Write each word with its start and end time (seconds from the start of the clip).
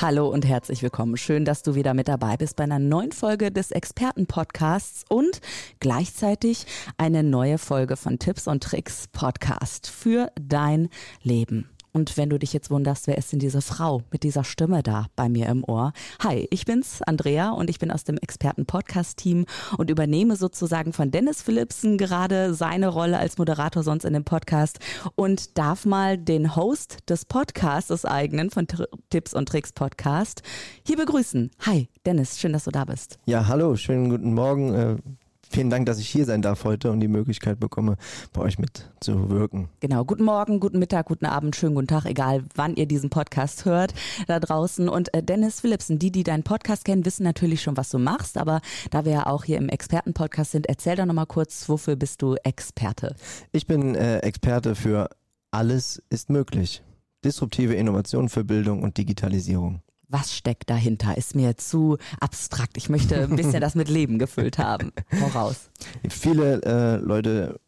Hallo 0.00 0.28
und 0.28 0.46
herzlich 0.46 0.82
willkommen. 0.82 1.16
Schön, 1.16 1.44
dass 1.44 1.62
du 1.62 1.74
wieder 1.74 1.94
mit 1.94 2.08
dabei 2.08 2.36
bist 2.36 2.56
bei 2.56 2.64
einer 2.64 2.78
neuen 2.78 3.12
Folge 3.12 3.52
des 3.52 3.70
Expertenpodcasts 3.70 5.04
und 5.08 5.40
gleichzeitig 5.80 6.66
eine 6.96 7.22
neue 7.22 7.58
Folge 7.58 7.96
von 7.96 8.18
Tipps 8.18 8.48
und 8.48 8.62
Tricks 8.62 9.06
Podcast 9.12 9.88
für 9.88 10.32
dein 10.40 10.88
Leben. 11.22 11.71
Und 11.94 12.16
wenn 12.16 12.30
du 12.30 12.38
dich 12.38 12.54
jetzt 12.54 12.70
wunderst, 12.70 13.06
wer 13.06 13.18
ist 13.18 13.32
denn 13.32 13.38
diese 13.38 13.60
Frau 13.60 14.02
mit 14.10 14.22
dieser 14.22 14.44
Stimme 14.44 14.82
da 14.82 15.08
bei 15.14 15.28
mir 15.28 15.48
im 15.48 15.62
Ohr? 15.62 15.92
Hi, 16.22 16.48
ich 16.50 16.64
bin's, 16.64 17.02
Andrea, 17.02 17.50
und 17.50 17.68
ich 17.68 17.78
bin 17.78 17.90
aus 17.90 18.04
dem 18.04 18.16
Experten-Podcast-Team 18.16 19.44
und 19.76 19.90
übernehme 19.90 20.36
sozusagen 20.36 20.94
von 20.94 21.10
Dennis 21.10 21.42
Philipsen 21.42 21.98
gerade 21.98 22.54
seine 22.54 22.88
Rolle 22.88 23.18
als 23.18 23.36
Moderator 23.36 23.82
sonst 23.82 24.06
in 24.06 24.14
dem 24.14 24.24
Podcast 24.24 24.78
und 25.16 25.58
darf 25.58 25.84
mal 25.84 26.16
den 26.16 26.56
Host 26.56 27.10
des 27.10 27.26
Podcasts, 27.26 27.88
des 27.88 28.06
eigenen 28.06 28.48
von 28.48 28.66
Tipps 29.10 29.34
und 29.34 29.50
Tricks 29.50 29.72
Podcast, 29.72 30.42
hier 30.86 30.96
begrüßen. 30.96 31.50
Hi, 31.66 31.90
Dennis, 32.06 32.40
schön, 32.40 32.54
dass 32.54 32.64
du 32.64 32.70
da 32.70 32.86
bist. 32.86 33.18
Ja, 33.26 33.48
hallo, 33.48 33.76
schönen 33.76 34.08
guten 34.08 34.32
Morgen. 34.32 35.18
Vielen 35.52 35.68
Dank, 35.68 35.84
dass 35.84 35.98
ich 35.98 36.08
hier 36.08 36.24
sein 36.24 36.40
darf 36.40 36.64
heute 36.64 36.90
und 36.90 37.00
die 37.00 37.08
Möglichkeit 37.08 37.60
bekomme, 37.60 37.98
bei 38.32 38.40
euch 38.40 38.58
mitzuwirken. 38.58 39.68
Genau. 39.80 40.02
Guten 40.02 40.24
Morgen, 40.24 40.60
guten 40.60 40.78
Mittag, 40.78 41.04
guten 41.04 41.26
Abend, 41.26 41.54
schönen 41.56 41.74
guten 41.74 41.88
Tag, 41.88 42.06
egal 42.06 42.44
wann 42.54 42.74
ihr 42.74 42.86
diesen 42.86 43.10
Podcast 43.10 43.66
hört 43.66 43.92
da 44.26 44.40
draußen. 44.40 44.88
Und 44.88 45.12
äh, 45.12 45.22
Dennis 45.22 45.60
Philipsen, 45.60 45.98
die, 45.98 46.10
die 46.10 46.22
deinen 46.22 46.42
Podcast 46.42 46.86
kennen, 46.86 47.04
wissen 47.04 47.24
natürlich 47.24 47.60
schon, 47.60 47.76
was 47.76 47.90
du 47.90 47.98
machst. 47.98 48.38
Aber 48.38 48.62
da 48.90 49.04
wir 49.04 49.12
ja 49.12 49.26
auch 49.26 49.44
hier 49.44 49.58
im 49.58 49.68
Expertenpodcast 49.68 50.52
sind, 50.52 50.70
erzähl 50.70 50.96
doch 50.96 51.04
nochmal 51.04 51.26
kurz, 51.26 51.68
wofür 51.68 51.96
bist 51.96 52.22
du 52.22 52.36
Experte? 52.44 53.14
Ich 53.52 53.66
bin 53.66 53.94
äh, 53.94 54.20
Experte 54.20 54.74
für 54.74 55.10
alles 55.50 56.02
ist 56.08 56.30
möglich. 56.30 56.82
Disruptive 57.26 57.74
Innovation 57.74 58.30
für 58.30 58.42
Bildung 58.42 58.82
und 58.82 58.96
Digitalisierung 58.96 59.82
was 60.12 60.34
steckt 60.34 60.70
dahinter? 60.70 61.16
Ist 61.16 61.34
mir 61.34 61.56
zu 61.56 61.96
abstrakt. 62.20 62.76
Ich 62.76 62.88
möchte 62.88 63.22
ein 63.22 63.36
bisschen 63.36 63.60
das 63.60 63.74
mit 63.74 63.88
Leben 63.88 64.18
gefüllt 64.18 64.58
haben. 64.58 64.92
Voraus. 65.10 65.70
Viele 66.08 66.62
äh, 66.62 66.96
Leute 66.96 67.58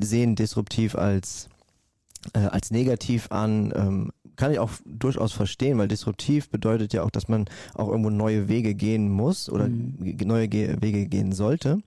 sehen 0.00 0.36
disruptiv 0.36 0.94
als, 0.94 1.48
äh, 2.34 2.40
als 2.40 2.70
negativ 2.70 3.32
an. 3.32 3.72
Ähm, 3.74 4.12
kann 4.36 4.52
ich 4.52 4.58
auch 4.58 4.70
durchaus 4.84 5.32
verstehen, 5.32 5.78
weil 5.78 5.88
disruptiv 5.88 6.50
bedeutet 6.50 6.92
ja 6.92 7.02
auch, 7.02 7.10
dass 7.10 7.26
man 7.28 7.46
auch 7.74 7.88
irgendwo 7.88 8.10
neue 8.10 8.48
Wege 8.48 8.74
gehen 8.74 9.08
muss 9.08 9.48
oder 9.48 9.68
mhm. 9.68 10.18
neue 10.24 10.48
Ge 10.48 10.76
Wege 10.80 11.06
gehen 11.06 11.32
sollte. 11.32 11.78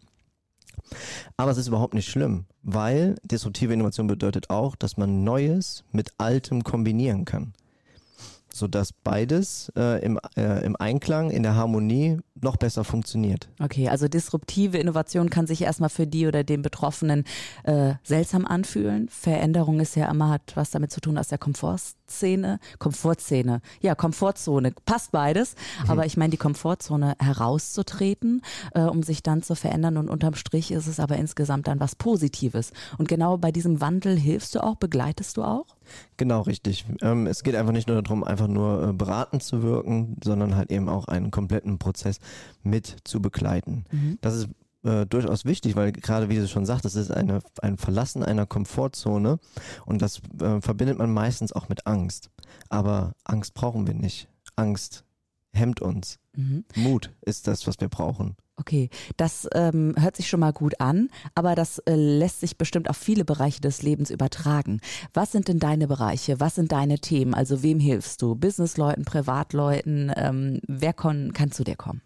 Aber 1.37 1.51
es 1.51 1.57
ist 1.57 1.67
überhaupt 1.67 1.93
nicht 1.93 2.09
schlimm, 2.09 2.45
weil 2.63 3.15
disruptive 3.23 3.71
Innovation 3.71 4.07
bedeutet 4.07 4.49
auch, 4.49 4.75
dass 4.75 4.97
man 4.97 5.23
Neues 5.23 5.83
mit 5.91 6.13
Altem 6.17 6.63
kombinieren 6.63 7.25
kann 7.25 7.53
sodass 8.53 8.93
beides 8.93 9.71
äh, 9.75 10.03
im, 10.03 10.19
äh, 10.35 10.65
im 10.65 10.75
Einklang, 10.75 11.29
in 11.31 11.43
der 11.43 11.55
Harmonie 11.55 12.17
noch 12.41 12.57
besser 12.57 12.83
funktioniert. 12.83 13.49
Okay, 13.59 13.89
also 13.89 14.07
disruptive 14.07 14.77
Innovation 14.77 15.29
kann 15.29 15.47
sich 15.47 15.61
erstmal 15.61 15.89
für 15.89 16.07
die 16.07 16.27
oder 16.27 16.43
den 16.43 16.61
Betroffenen 16.61 17.25
äh, 17.63 17.93
seltsam 18.03 18.45
anfühlen. 18.45 19.09
Veränderung 19.09 19.79
ist 19.79 19.95
ja 19.95 20.09
immer, 20.09 20.29
hat 20.29 20.53
was 20.55 20.71
damit 20.71 20.91
zu 20.91 21.01
tun 21.01 21.17
aus 21.17 21.27
der 21.27 21.37
Komfortszene. 21.37 22.59
Komfortzone, 22.79 23.61
ja, 23.81 23.95
Komfortzone, 23.95 24.73
passt 24.85 25.11
beides. 25.11 25.55
Mhm. 25.83 25.91
Aber 25.91 26.05
ich 26.05 26.17
meine, 26.17 26.31
die 26.31 26.37
Komfortzone 26.37 27.15
herauszutreten, 27.19 28.41
äh, 28.73 28.81
um 28.81 29.03
sich 29.03 29.23
dann 29.23 29.43
zu 29.43 29.55
verändern 29.55 29.97
und 29.97 30.09
unterm 30.09 30.35
Strich 30.35 30.71
ist 30.71 30.87
es 30.87 30.99
aber 30.99 31.17
insgesamt 31.17 31.67
dann 31.67 31.79
was 31.79 31.95
Positives. 31.95 32.71
Und 32.97 33.07
genau 33.07 33.37
bei 33.37 33.51
diesem 33.51 33.81
Wandel 33.81 34.17
hilfst 34.17 34.55
du 34.55 34.63
auch, 34.63 34.75
begleitest 34.75 35.37
du 35.37 35.43
auch? 35.43 35.65
Genau, 36.17 36.41
richtig. 36.41 36.85
Ähm, 37.01 37.27
es 37.27 37.43
geht 37.43 37.55
einfach 37.55 37.71
nicht 37.71 37.87
nur 37.87 38.01
darum, 38.01 38.23
einfach 38.23 38.47
nur 38.47 38.89
äh, 38.89 38.93
beratend 38.93 39.43
zu 39.43 39.63
wirken, 39.63 40.17
sondern 40.23 40.55
halt 40.55 40.71
eben 40.71 40.89
auch 40.89 41.07
einen 41.07 41.31
kompletten 41.31 41.79
Prozess 41.79 42.19
mit 42.63 42.97
zu 43.03 43.21
begleiten. 43.21 43.85
Mhm. 43.91 44.17
Das 44.21 44.35
ist 44.35 44.49
äh, 44.83 45.05
durchaus 45.05 45.45
wichtig, 45.45 45.75
weil 45.75 45.91
gerade 45.91 46.29
wie 46.29 46.37
du 46.37 46.47
schon 46.47 46.65
sagst, 46.65 46.85
das 46.85 46.95
ist 46.95 47.11
eine, 47.11 47.39
ein 47.61 47.77
Verlassen 47.77 48.23
einer 48.23 48.45
Komfortzone 48.45 49.39
und 49.85 50.01
das 50.01 50.21
äh, 50.41 50.61
verbindet 50.61 50.97
man 50.97 51.13
meistens 51.13 51.51
auch 51.51 51.69
mit 51.69 51.85
Angst. 51.85 52.29
Aber 52.69 53.13
Angst 53.25 53.53
brauchen 53.53 53.87
wir 53.87 53.93
nicht. 53.93 54.29
Angst 54.55 55.03
hemmt 55.51 55.81
uns. 55.81 56.19
Mhm. 56.39 56.63
Mut 56.75 57.11
ist 57.21 57.47
das, 57.47 57.67
was 57.67 57.75
wir 57.81 57.89
brauchen. 57.89 58.37
Okay, 58.55 58.89
das 59.17 59.47
ähm, 59.53 59.93
hört 59.97 60.15
sich 60.15 60.29
schon 60.29 60.39
mal 60.39 60.53
gut 60.53 60.79
an, 60.79 61.09
aber 61.35 61.53
das 61.55 61.79
äh, 61.79 61.95
lässt 61.95 62.39
sich 62.39 62.57
bestimmt 62.57 62.89
auf 62.89 62.95
viele 62.95 63.25
Bereiche 63.25 63.59
des 63.59 63.81
Lebens 63.81 64.09
übertragen. 64.09 64.79
Was 65.13 65.33
sind 65.33 65.49
denn 65.49 65.59
deine 65.59 65.87
Bereiche? 65.87 66.39
Was 66.39 66.55
sind 66.55 66.71
deine 66.71 66.99
Themen? 66.99 67.33
Also 67.33 67.61
wem 67.61 67.79
hilfst 67.79 68.21
du? 68.21 68.35
Businessleuten, 68.35 69.03
Privatleuten? 69.03 70.13
Ähm, 70.15 70.59
wer 70.65 70.93
kann, 70.93 71.33
kann 71.33 71.51
zu 71.51 71.65
dir 71.65 71.75
kommen? 71.75 72.01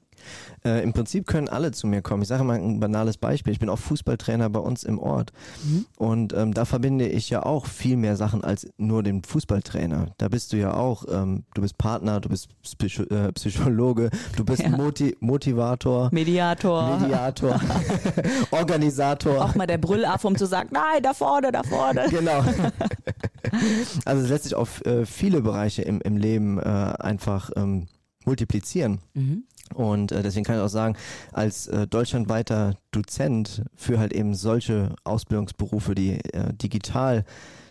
Äh, 0.66 0.84
Im 0.84 0.94
Prinzip 0.94 1.28
können 1.28 1.50
alle 1.50 1.72
zu 1.72 1.88
mir 1.88 2.02
kommen. 2.02 2.24
Ich 2.24 2.30
sage 2.30 2.44
mal 2.44 2.58
ein 2.58 2.80
banales 2.80 3.18
Beispiel. 3.18 3.54
Ich 3.54 3.60
bin 3.60 3.70
auch 3.70 3.80
Fußballtrainer 3.80 4.50
bei 4.50 4.60
uns 4.60 4.84
im 4.84 5.00
Ort. 5.00 5.32
Mhm. 5.64 5.86
Und 5.98 6.34
ähm, 6.34 6.54
da 6.54 6.66
verbinde 6.66 7.08
ich 7.08 7.30
ja 7.30 7.44
auch 7.44 7.66
viel 7.66 7.98
mehr 7.98 8.16
Sachen 8.16 8.44
als 8.44 8.68
nur 8.78 9.04
den 9.04 9.24
Fußballtrainer. 9.24 10.08
Da 10.18 10.30
bist 10.30 10.54
du 10.54 10.58
ja 10.58 10.74
auch, 10.74 11.06
ähm, 11.12 11.44
du 11.54 11.62
bist 11.62 11.78
Partner, 11.78 12.20
du 12.20 12.30
bist 12.30 12.50
Psycho 12.62 13.04
äh, 13.04 13.32
Psychologe, 13.34 14.10
du 14.36 14.46
bist 14.46 14.64
ja. 14.64 14.70
Moti 14.70 15.16
Motivator. 15.20 16.10
Mediator. 16.12 17.00
Mediator. 17.00 17.60
Organisator. 18.52 19.44
Auch 19.44 19.56
mal 19.56 19.68
der 19.68 19.78
Brüllaff, 19.78 20.24
um 20.26 20.38
zu 20.38 20.46
sagen, 20.46 20.70
nein, 20.72 21.02
da 21.02 21.14
vorne, 21.14 21.52
da 21.52 21.64
vorne. 21.64 22.06
Genau. 22.10 22.40
also 24.06 24.24
es 24.24 24.30
lässt 24.30 24.44
sich 24.44 24.56
auf 24.56 24.86
äh, 24.86 25.06
viele 25.06 25.42
Bereiche 25.42 25.82
im, 25.82 26.02
im 26.02 26.18
Leben 26.18 26.60
äh, 26.60 26.62
einfach 26.62 27.52
ähm, 27.56 27.88
multiplizieren. 28.26 29.00
Mhm. 29.14 29.44
Und 29.74 30.12
äh, 30.12 30.24
deswegen 30.24 30.46
kann 30.46 30.56
ich 30.56 30.62
auch 30.62 30.68
sagen, 30.68 30.96
als 31.32 31.68
äh, 31.68 31.88
deutschlandweiter 31.88 32.76
Dozent 32.92 33.64
für 33.76 34.00
halt 34.00 34.14
eben 34.14 34.34
solche 34.34 34.96
Ausbildungsberufe, 35.04 35.96
die 35.96 36.20
äh, 36.34 36.54
digital 36.54 37.26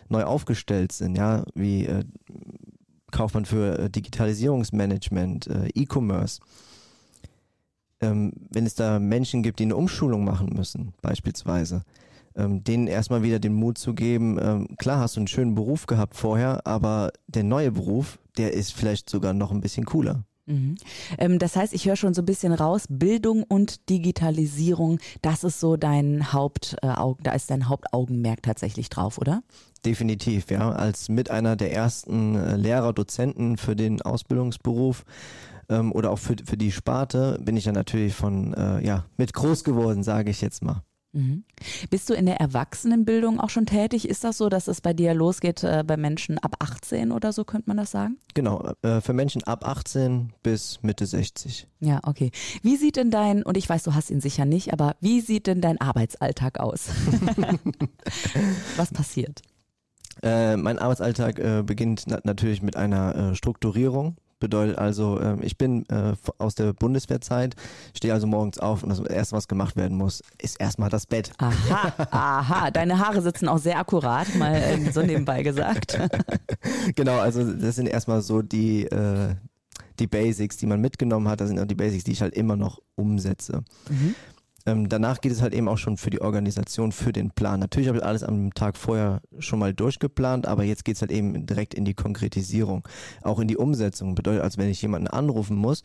neu 0.09 0.23
aufgestellt 0.23 0.91
sind, 0.91 1.17
ja, 1.17 1.43
wie 1.55 1.85
äh, 1.85 2.03
Kaufmann 3.11 3.45
für 3.45 3.79
äh, 3.79 3.89
Digitalisierungsmanagement, 3.89 5.47
äh, 5.47 5.69
E-Commerce, 5.75 6.41
ähm, 8.01 8.33
wenn 8.51 8.65
es 8.65 8.75
da 8.75 8.99
Menschen 8.99 9.43
gibt, 9.43 9.59
die 9.59 9.63
eine 9.63 9.75
Umschulung 9.75 10.25
machen 10.25 10.49
müssen, 10.53 10.93
beispielsweise, 11.01 11.83
ähm, 12.35 12.63
denen 12.63 12.87
erstmal 12.87 13.23
wieder 13.23 13.39
den 13.39 13.53
Mut 13.53 13.77
zu 13.77 13.93
geben, 13.93 14.37
ähm, 14.41 14.67
klar 14.77 14.99
hast 14.99 15.15
du 15.15 15.21
einen 15.21 15.27
schönen 15.27 15.55
Beruf 15.55 15.85
gehabt 15.85 16.15
vorher, 16.15 16.65
aber 16.67 17.11
der 17.27 17.43
neue 17.43 17.71
Beruf, 17.71 18.19
der 18.37 18.53
ist 18.53 18.73
vielleicht 18.73 19.09
sogar 19.09 19.33
noch 19.33 19.51
ein 19.51 19.61
bisschen 19.61 19.85
cooler. 19.85 20.25
Mhm. 20.45 20.75
Ähm, 21.17 21.39
das 21.39 21.55
heißt, 21.55 21.73
ich 21.73 21.85
höre 21.85 21.95
schon 21.95 22.13
so 22.13 22.21
ein 22.21 22.25
bisschen 22.25 22.53
raus, 22.53 22.85
Bildung 22.89 23.43
und 23.43 23.89
Digitalisierung, 23.89 24.99
das 25.21 25.43
ist 25.43 25.59
so 25.59 25.77
dein 25.77 26.33
Hauptaugen, 26.33 27.19
äh, 27.19 27.23
da 27.23 27.31
ist 27.31 27.49
dein 27.49 27.69
Hauptaugenmerk 27.69 28.43
tatsächlich 28.43 28.89
drauf, 28.89 29.17
oder? 29.17 29.43
Definitiv, 29.85 30.51
ja. 30.51 30.71
Als 30.71 31.09
mit 31.09 31.29
einer 31.29 31.55
der 31.55 31.73
ersten 31.73 32.35
äh, 32.35 32.55
Lehrer, 32.55 32.93
Dozenten 32.93 33.57
für 33.57 33.75
den 33.75 34.01
Ausbildungsberuf 34.01 35.03
ähm, 35.69 35.91
oder 35.91 36.11
auch 36.11 36.19
für, 36.19 36.35
für 36.43 36.57
die 36.57 36.71
Sparte 36.71 37.39
bin 37.41 37.57
ich 37.57 37.65
ja 37.65 37.71
natürlich 37.71 38.13
von, 38.13 38.53
äh, 38.53 38.85
ja, 38.85 39.05
mit 39.17 39.33
groß 39.33 39.63
geworden, 39.63 40.03
sage 40.03 40.29
ich 40.29 40.41
jetzt 40.41 40.63
mal. 40.63 40.83
Mhm. 41.13 41.43
Bist 41.91 42.09
du 42.09 42.15
in 42.15 42.25
der 42.25 42.37
Erwachsenenbildung 42.37 43.39
auch 43.39 43.49
schon 43.49 43.67
tätig? 43.67 44.09
Ist 44.09 44.23
das 44.23 44.37
so, 44.37 44.49
dass 44.49 44.67
es 44.67 44.81
bei 44.81 44.93
dir 44.93 45.13
losgeht 45.13 45.63
äh, 45.63 45.83
bei 45.85 45.95
Menschen 45.95 46.39
ab 46.39 46.55
18 46.59 47.11
oder 47.11 47.31
so, 47.31 47.45
könnte 47.45 47.69
man 47.69 47.77
das 47.77 47.91
sagen? 47.91 48.17
Genau, 48.33 48.73
äh, 48.81 48.99
für 48.99 49.13
Menschen 49.13 49.43
ab 49.43 49.67
18 49.67 50.33
bis 50.41 50.81
Mitte 50.81 51.05
60. 51.05 51.67
Ja, 51.79 51.99
okay. 52.03 52.31
Wie 52.63 52.77
sieht 52.77 52.95
denn 52.95 53.11
dein, 53.11 53.43
und 53.43 53.57
ich 53.57 53.69
weiß, 53.69 53.83
du 53.83 53.93
hast 53.93 54.09
ihn 54.09 54.21
sicher 54.21 54.45
nicht, 54.45 54.73
aber 54.73 54.95
wie 55.01 55.21
sieht 55.21 55.45
denn 55.45 55.61
dein 55.61 55.79
Arbeitsalltag 55.79 56.59
aus? 56.59 56.89
Was 58.75 58.91
passiert? 58.91 59.41
Äh, 60.21 60.57
mein 60.57 60.79
Arbeitsalltag 60.79 61.39
äh, 61.39 61.63
beginnt 61.63 62.03
na 62.07 62.19
natürlich 62.23 62.61
mit 62.61 62.75
einer 62.75 63.15
äh, 63.15 63.35
Strukturierung 63.35 64.15
Bedeutet 64.43 64.77
also, 64.77 65.21
ähm, 65.21 65.39
ich 65.41 65.57
bin 65.57 65.85
äh, 65.87 66.15
aus 66.37 66.55
der 66.55 66.73
Bundeswehrzeit, 66.73 67.55
stehe 67.95 68.13
also 68.13 68.27
morgens 68.27 68.59
auf 68.59 68.83
und 68.83 68.89
das 68.89 68.99
erste, 68.99 69.37
was 69.37 69.47
gemacht 69.47 69.77
werden 69.77 69.97
muss, 69.97 70.21
ist 70.37 70.59
erstmal 70.59 70.89
das 70.89 71.05
Bett. 71.05 71.31
Aha, 71.37 71.93
aha. 72.11 72.69
Deine 72.69 72.99
Haare 72.99 73.21
sitzen 73.21 73.47
auch 73.47 73.57
sehr 73.57 73.79
akkurat, 73.79 74.35
mal 74.35 74.53
ähm, 74.53 74.91
so 74.91 75.01
nebenbei 75.01 75.43
gesagt. 75.43 75.97
genau, 76.95 77.19
also 77.19 77.53
das 77.53 77.77
sind 77.77 77.87
erstmal 77.87 78.21
so 78.21 78.41
die, 78.41 78.83
äh, 78.83 79.35
die 79.99 80.07
Basics, 80.07 80.57
die 80.57 80.65
man 80.65 80.81
mitgenommen 80.81 81.29
hat. 81.29 81.39
Das 81.39 81.47
sind 81.47 81.57
auch 81.57 81.65
die 81.65 81.75
Basics, 81.75 82.03
die 82.03 82.11
ich 82.11 82.21
halt 82.21 82.33
immer 82.33 82.57
noch 82.57 82.81
umsetze. 82.95 83.63
Mhm. 83.89 84.13
Ähm, 84.65 84.87
danach 84.87 85.19
geht 85.19 85.31
es 85.31 85.41
halt 85.41 85.53
eben 85.53 85.67
auch 85.67 85.77
schon 85.77 85.97
für 85.97 86.09
die 86.09 86.21
Organisation, 86.21 86.91
für 86.91 87.11
den 87.11 87.31
Plan. 87.31 87.59
Natürlich 87.59 87.87
habe 87.89 87.97
ich 87.97 88.03
alles 88.03 88.23
am 88.23 88.53
Tag 88.53 88.77
vorher 88.77 89.21
schon 89.39 89.59
mal 89.59 89.73
durchgeplant, 89.73 90.47
aber 90.47 90.63
jetzt 90.63 90.85
geht 90.85 90.95
es 90.95 91.01
halt 91.01 91.11
eben 91.11 91.45
direkt 91.45 91.73
in 91.73 91.85
die 91.85 91.93
Konkretisierung, 91.93 92.87
auch 93.21 93.39
in 93.39 93.47
die 93.47 93.57
Umsetzung. 93.57 94.15
Bedeutet, 94.15 94.43
als 94.43 94.57
wenn 94.57 94.69
ich 94.69 94.81
jemanden 94.81 95.07
anrufen 95.07 95.57
muss, 95.57 95.83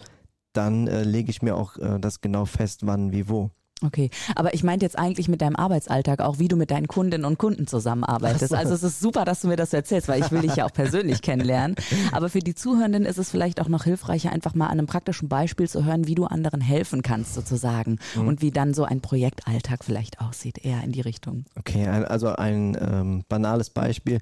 dann 0.53 0.87
äh, 0.87 1.03
lege 1.03 1.31
ich 1.31 1.43
mir 1.43 1.57
auch 1.57 1.77
äh, 1.79 1.99
das 1.99 2.21
genau 2.21 2.45
fest, 2.45 2.87
wann, 2.87 3.13
wie, 3.13 3.29
wo. 3.29 3.51
Okay, 3.85 4.11
aber 4.35 4.55
ich 4.55 4.65
meinte 4.65 4.85
jetzt 4.85 4.99
eigentlich 4.99 5.29
mit 5.29 5.41
deinem 5.41 5.55
Arbeitsalltag 5.55 6.21
auch, 6.21 6.39
wie 6.39 6.49
du 6.49 6.57
mit 6.57 6.71
deinen 6.71 6.89
Kundinnen 6.89 7.25
und 7.25 7.39
Kunden 7.39 7.67
zusammenarbeitest. 7.67 8.49
So. 8.49 8.57
Also 8.57 8.75
es 8.75 8.83
ist 8.83 9.01
super, 9.01 9.25
dass 9.25 9.41
du 9.41 9.49
mir 9.49 9.57
das 9.57 9.73
erzählst, 9.73 10.09
weil 10.09 10.21
ich 10.21 10.33
will 10.33 10.41
dich 10.41 10.57
ja 10.57 10.65
auch 10.65 10.73
persönlich 10.73 11.23
kennenlernen. 11.23 11.77
Aber 12.13 12.29
für 12.29 12.41
die 12.41 12.55
Zuhörenden 12.55 13.05
ist 13.05 13.19
es 13.19 13.31
vielleicht 13.31 13.61
auch 13.61 13.69
noch 13.69 13.85
hilfreicher, 13.85 14.33
einfach 14.33 14.55
mal 14.55 14.67
an 14.67 14.79
einem 14.79 14.87
praktischen 14.87 15.29
Beispiel 15.29 15.69
zu 15.69 15.85
hören, 15.85 16.07
wie 16.09 16.17
du 16.17 16.25
anderen 16.25 16.61
helfen 16.61 17.03
kannst 17.03 17.35
sozusagen 17.35 17.99
mhm. 18.17 18.27
und 18.27 18.43
wie 18.43 18.51
dann 18.51 18.75
so 18.75 18.85
ein 18.85 19.01
Projektalltag 19.01 19.85
vielleicht 19.85 20.21
aussieht, 20.21 20.65
eher 20.65 20.83
in 20.83 20.93
die 20.93 21.01
Richtung. 21.01 21.45
Okay, 21.57 21.87
also 21.87 22.29
ein 22.29 22.77
ähm, 22.81 23.25
banales 23.29 23.71
Beispiel 23.71 24.21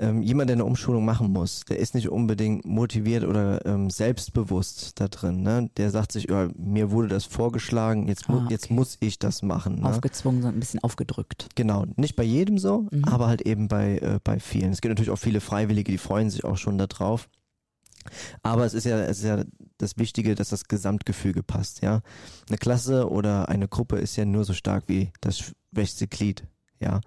ähm, 0.00 0.22
jemand, 0.22 0.48
der 0.48 0.56
eine 0.56 0.64
Umschulung 0.64 1.04
machen 1.04 1.30
muss, 1.30 1.60
der 1.66 1.78
ist 1.78 1.94
nicht 1.94 2.08
unbedingt 2.08 2.64
motiviert 2.64 3.24
oder 3.24 3.64
ähm, 3.66 3.90
selbstbewusst 3.90 4.98
da 4.98 5.08
drin. 5.08 5.42
Ne? 5.42 5.70
Der 5.76 5.90
sagt 5.90 6.12
sich, 6.12 6.30
ja, 6.30 6.48
mir 6.56 6.90
wurde 6.90 7.08
das 7.08 7.26
vorgeschlagen, 7.26 8.08
jetzt, 8.08 8.28
ah, 8.28 8.36
okay. 8.36 8.46
jetzt 8.48 8.70
muss 8.70 8.96
ich 9.00 9.18
das 9.18 9.42
machen. 9.42 9.80
Ne? 9.80 9.86
Aufgezwungen, 9.86 10.40
so 10.42 10.48
ein 10.48 10.58
bisschen 10.58 10.82
aufgedrückt. 10.82 11.48
Genau, 11.54 11.84
nicht 11.96 12.16
bei 12.16 12.24
jedem 12.24 12.58
so, 12.58 12.88
mhm. 12.90 13.04
aber 13.04 13.26
halt 13.26 13.42
eben 13.42 13.68
bei, 13.68 13.98
äh, 13.98 14.18
bei 14.24 14.40
vielen. 14.40 14.72
Es 14.72 14.80
gibt 14.80 14.90
natürlich 14.90 15.10
auch 15.10 15.18
viele 15.18 15.40
Freiwillige, 15.40 15.92
die 15.92 15.98
freuen 15.98 16.30
sich 16.30 16.44
auch 16.44 16.56
schon 16.56 16.78
darauf. 16.78 17.28
Aber 18.42 18.64
es 18.64 18.72
ist 18.72 18.84
ja, 18.84 18.98
es 19.00 19.18
ist 19.18 19.24
ja 19.24 19.44
das 19.76 19.98
Wichtige, 19.98 20.34
dass 20.34 20.48
das 20.48 20.64
Gesamtgefüge 20.64 21.42
passt, 21.42 21.82
ja. 21.82 22.00
Eine 22.48 22.56
Klasse 22.56 23.10
oder 23.10 23.50
eine 23.50 23.68
Gruppe 23.68 23.96
ist 23.98 24.16
ja 24.16 24.24
nur 24.24 24.44
so 24.44 24.54
stark 24.54 24.84
wie 24.86 25.12
das 25.20 25.38
schwächste 25.38 26.08
Glied, 26.08 26.44
ja. 26.78 27.00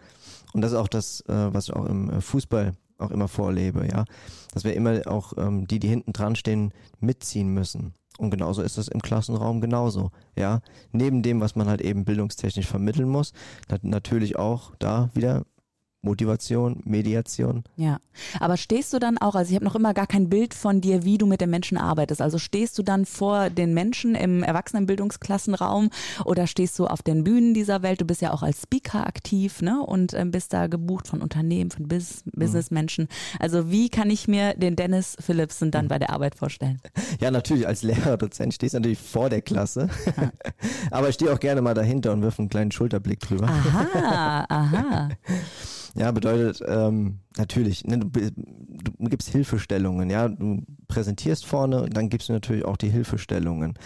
Und 0.54 0.62
das 0.62 0.74
ist 0.74 0.78
auch 0.78 0.88
das, 0.88 1.22
äh, 1.22 1.54
was 1.54 1.70
ich 1.70 1.74
auch 1.74 1.86
im 1.86 2.12
äh, 2.12 2.22
Fußball 2.22 2.74
auch 2.98 3.12
immer 3.12 3.28
vorlebe, 3.28 3.88
ja. 3.88 4.06
Dass 4.54 4.64
wir 4.64 4.76
immer 4.76 5.02
auch 5.08 5.34
ähm, 5.38 5.68
die, 5.68 5.80
die 5.80 5.88
hinten 5.88 6.14
dran 6.14 6.36
stehen, 6.36 6.74
mitziehen 7.00 7.50
müssen. 7.50 7.94
Und 8.20 8.30
genauso 8.30 8.62
ist 8.62 8.78
das 8.78 8.88
im 8.88 9.02
Klassenraum 9.02 9.60
genauso, 9.62 10.12
ja. 10.38 10.62
Neben 10.92 11.24
dem, 11.24 11.42
was 11.42 11.56
man 11.56 11.68
halt 11.68 11.82
eben 11.82 12.06
bildungstechnisch 12.06 12.68
vermitteln 12.68 13.10
muss, 13.10 13.34
natürlich 13.82 14.38
auch 14.38 14.76
da 14.78 15.10
wieder 15.14 15.46
Motivation, 16.04 16.82
Mediation. 16.84 17.64
Ja, 17.78 17.98
aber 18.40 18.58
stehst 18.58 18.94
du 18.94 19.00
dann 19.00 19.18
auch, 19.18 19.36
also 19.36 19.50
ich 19.50 19.56
habe 19.56 19.66
noch 19.66 19.76
immer 19.76 19.94
gar 19.94 20.06
kein 20.06 20.30
Bild 20.30 20.54
von 20.54 20.82
dir, 20.82 21.04
wie 21.06 21.18
du 21.18 21.26
mit 21.26 21.40
den 21.40 21.50
Menschen 21.50 21.78
arbeitest. 21.78 22.22
Also 22.22 22.38
stehst 22.38 22.78
du 22.78 22.84
dann 22.84 23.06
vor 23.06 23.50
den 23.50 23.74
Menschen 23.74 24.14
im 24.14 24.44
Erwachsenenbildungsklassenraum 24.44 25.90
oder 26.26 26.46
stehst 26.46 26.78
du 26.78 26.88
auf 26.88 27.02
den 27.02 27.24
Bühnen 27.24 27.54
dieser 27.54 27.82
Welt? 27.84 28.02
Du 28.02 28.06
bist 28.06 28.22
ja 28.22 28.34
auch 28.34 28.44
als 28.44 28.64
Speaker 28.64 29.08
aktiv, 29.08 29.62
ne? 29.62 29.82
Und 29.82 30.14
ähm, 30.14 30.32
bist 30.32 30.52
da 30.52 30.68
gebucht 30.68 31.08
von 31.08 31.22
Unternehmen, 31.22 31.72
von 31.72 31.88
Business, 31.88 32.26
mhm. 32.26 32.40
Businessmenschen. 32.40 33.08
Also 33.40 33.72
wie 33.72 33.88
kann 33.90 34.10
ich 34.10 34.28
mir 34.28 34.56
den 34.56 34.76
Dennis 34.76 35.16
Philipsen 35.20 35.72
dann 35.72 35.86
mhm. 35.86 35.90
bei 35.90 36.00
der 36.00 36.10
Arbeit 36.12 36.36
vorstellen? 36.36 36.82
Ja, 37.20 37.32
natürlich 37.32 37.68
als 37.68 37.84
Lehrer, 37.84 38.18
Dozent 38.18 38.54
stehst 38.54 38.74
du 38.74 38.80
natürlich 38.80 39.00
vor 39.00 39.30
der 39.30 39.42
Klasse. 39.42 39.90
aber 40.92 41.10
ich 41.10 41.16
stehe 41.16 41.32
auch 41.32 41.40
gerne 41.40 41.62
mal 41.62 41.74
dahinter 41.74 42.12
und 42.12 42.22
wirf 42.22 42.40
einen 42.40 42.50
kleinen 42.50 42.72
Schulterblick 42.72 43.20
drüber. 43.20 43.48
Aha, 43.48 44.46
aha. 44.50 45.10
Ja, 45.96 46.12
bedeutet 46.12 46.64
ähm, 46.68 47.20
natürlich, 47.38 47.84
ne, 47.86 48.00
du, 48.00 48.10
du 48.10 49.10
gibst 49.10 49.30
Hilfestellungen, 49.30 50.10
ja, 50.10 50.28
du 50.28 50.64
präsentierst 50.88 51.46
vorne, 51.46 51.88
dann 51.90 52.10
gibst 52.10 52.30
du 52.30 52.34
natürlich 52.34 52.66
auch 52.66 52.78
die 52.78 52.90
Hilfestellungen. 52.90 53.78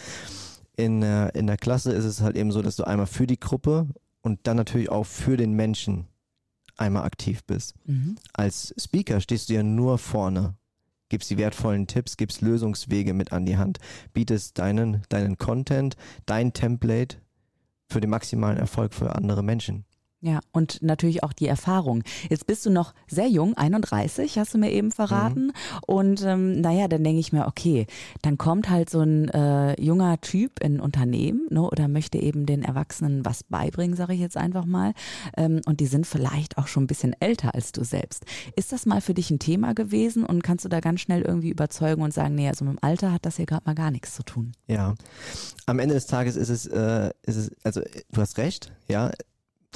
In, 0.78 1.04
äh, 1.04 1.30
in 1.30 1.48
der 1.48 1.58
Klasse 1.58 1.92
ist 1.92 2.06
es 2.06 2.22
halt 2.22 2.38
eben 2.38 2.52
so, 2.52 2.62
dass 2.62 2.78
du 2.78 2.86
einmal 2.86 3.08
für 3.08 3.28
die 3.28 3.40
Gruppe 3.40 3.88
und 4.22 4.40
dann 4.44 4.58
natürlich 4.58 4.90
auch 4.90 5.06
für 5.06 5.36
den 5.36 5.54
Menschen 5.54 6.08
einmal 6.78 7.04
aktiv 7.04 7.44
bist. 7.44 7.74
Mhm. 7.86 8.16
Als 8.34 8.74
Speaker 8.78 9.20
stehst 9.20 9.50
du 9.50 9.56
ja 9.56 9.64
nur 9.64 9.98
vorne, 9.98 10.56
gibst 11.10 11.30
die 11.30 11.38
wertvollen 11.38 11.88
Tipps, 11.88 12.16
gibst 12.18 12.42
Lösungswege 12.42 13.14
mit 13.14 13.34
an 13.34 13.46
die 13.46 13.58
Hand, 13.58 13.80
bietest 14.14 14.60
deinen, 14.60 15.02
deinen 15.10 15.38
Content, 15.38 15.98
dein 16.26 16.54
Template 16.54 17.18
für 17.90 18.02
den 18.02 18.10
maximalen 18.10 18.58
Erfolg 18.58 18.94
für 18.94 19.16
andere 19.16 19.44
Menschen. 19.44 19.86
Ja, 20.20 20.40
und 20.52 20.82
natürlich 20.82 21.22
auch 21.22 21.32
die 21.32 21.48
Erfahrung. 21.48 22.02
Jetzt 22.28 22.48
bist 22.48 22.66
du 22.66 22.72
noch 22.72 22.96
sehr 23.08 23.28
jung, 23.28 23.56
31, 23.56 24.40
hast 24.40 24.52
du 24.52 24.58
mir 24.58 24.72
eben 24.72 24.92
verraten. 24.92 25.48
Mhm. 25.48 25.52
Und 25.86 26.24
ähm, 26.24 26.60
naja, 26.60 26.88
dann 26.88 27.04
denke 27.04 27.20
ich 27.20 27.32
mir, 27.32 27.46
okay, 27.46 27.86
dann 28.24 28.40
kommt 28.40 28.68
halt 28.68 28.90
so 28.90 29.02
ein 29.02 29.30
äh, 29.30 29.80
junger 29.80 30.20
Typ 30.20 30.60
in 30.60 30.78
ein 30.78 30.80
Unternehmen 30.80 31.46
ne, 31.52 31.62
oder 31.62 31.88
möchte 31.88 32.18
eben 32.18 32.48
den 32.48 32.64
Erwachsenen 32.64 33.26
was 33.26 33.44
beibringen, 33.44 33.96
sage 33.96 34.16
ich 34.16 34.20
jetzt 34.20 34.38
einfach 34.38 34.66
mal. 34.66 34.94
Ähm, 35.38 35.62
und 35.68 35.82
die 35.82 35.86
sind 35.86 36.08
vielleicht 36.08 36.58
auch 36.58 36.66
schon 36.66 36.86
ein 36.86 36.88
bisschen 36.88 37.16
älter 37.20 37.54
als 37.54 37.72
du 37.72 37.84
selbst. 37.84 38.26
Ist 38.56 38.72
das 38.72 38.88
mal 38.88 39.02
für 39.02 39.14
dich 39.14 39.30
ein 39.30 39.38
Thema 39.38 39.76
gewesen 39.76 40.26
und 40.26 40.44
kannst 40.44 40.66
du 40.66 40.70
da 40.70 40.80
ganz 40.80 41.02
schnell 41.02 41.22
irgendwie 41.22 41.50
überzeugen 41.50 42.02
und 42.02 42.12
sagen, 42.12 42.34
nee, 42.34 42.48
also 42.48 42.66
mit 42.66 42.74
dem 42.74 42.84
Alter 42.84 43.12
hat 43.12 43.28
das 43.28 43.36
hier 43.36 43.46
gerade 43.46 43.66
mal 43.66 43.76
gar 43.76 43.92
nichts 43.92 44.16
zu 44.16 44.24
tun? 44.24 44.54
Ja, 44.66 44.96
am 45.68 45.78
Ende 45.78 45.94
des 45.94 46.08
Tages 46.08 46.36
ist 46.36 46.50
es, 46.50 46.66
äh, 46.66 47.12
ist 47.22 47.36
es 47.36 47.52
also 47.64 47.82
du 48.12 48.22
hast 48.22 48.40
recht, 48.40 48.74
ja, 48.88 49.12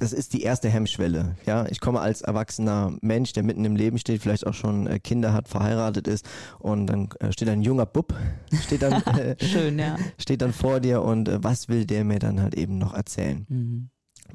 das 0.01 0.13
ist 0.13 0.33
die 0.33 0.41
erste 0.41 0.67
Hemmschwelle. 0.67 1.35
Ja, 1.45 1.67
ich 1.67 1.79
komme 1.79 1.99
als 1.99 2.21
erwachsener 2.21 2.97
Mensch, 3.01 3.33
der 3.33 3.43
mitten 3.43 3.63
im 3.65 3.75
Leben 3.75 3.99
steht, 3.99 4.23
vielleicht 4.23 4.47
auch 4.47 4.55
schon 4.55 4.87
äh, 4.87 4.99
Kinder 4.99 5.31
hat, 5.31 5.47
verheiratet 5.47 6.07
ist 6.07 6.27
und 6.57 6.87
dann 6.87 7.09
äh, 7.19 7.31
steht 7.31 7.49
ein 7.49 7.61
junger 7.61 7.85
Bub, 7.85 8.15
steht 8.63 8.81
dann, 8.81 8.93
äh, 9.03 9.35
Schön, 9.45 9.77
ja. 9.77 9.97
steht 10.17 10.41
dann 10.41 10.53
vor 10.53 10.79
dir 10.79 11.03
und 11.03 11.29
was 11.43 11.69
will 11.69 11.85
der 11.85 12.03
mir 12.03 12.17
dann 12.17 12.41
halt 12.41 12.55
eben 12.55 12.79
noch 12.79 12.95
erzählen? 12.95 13.45
Mhm. 13.47 13.89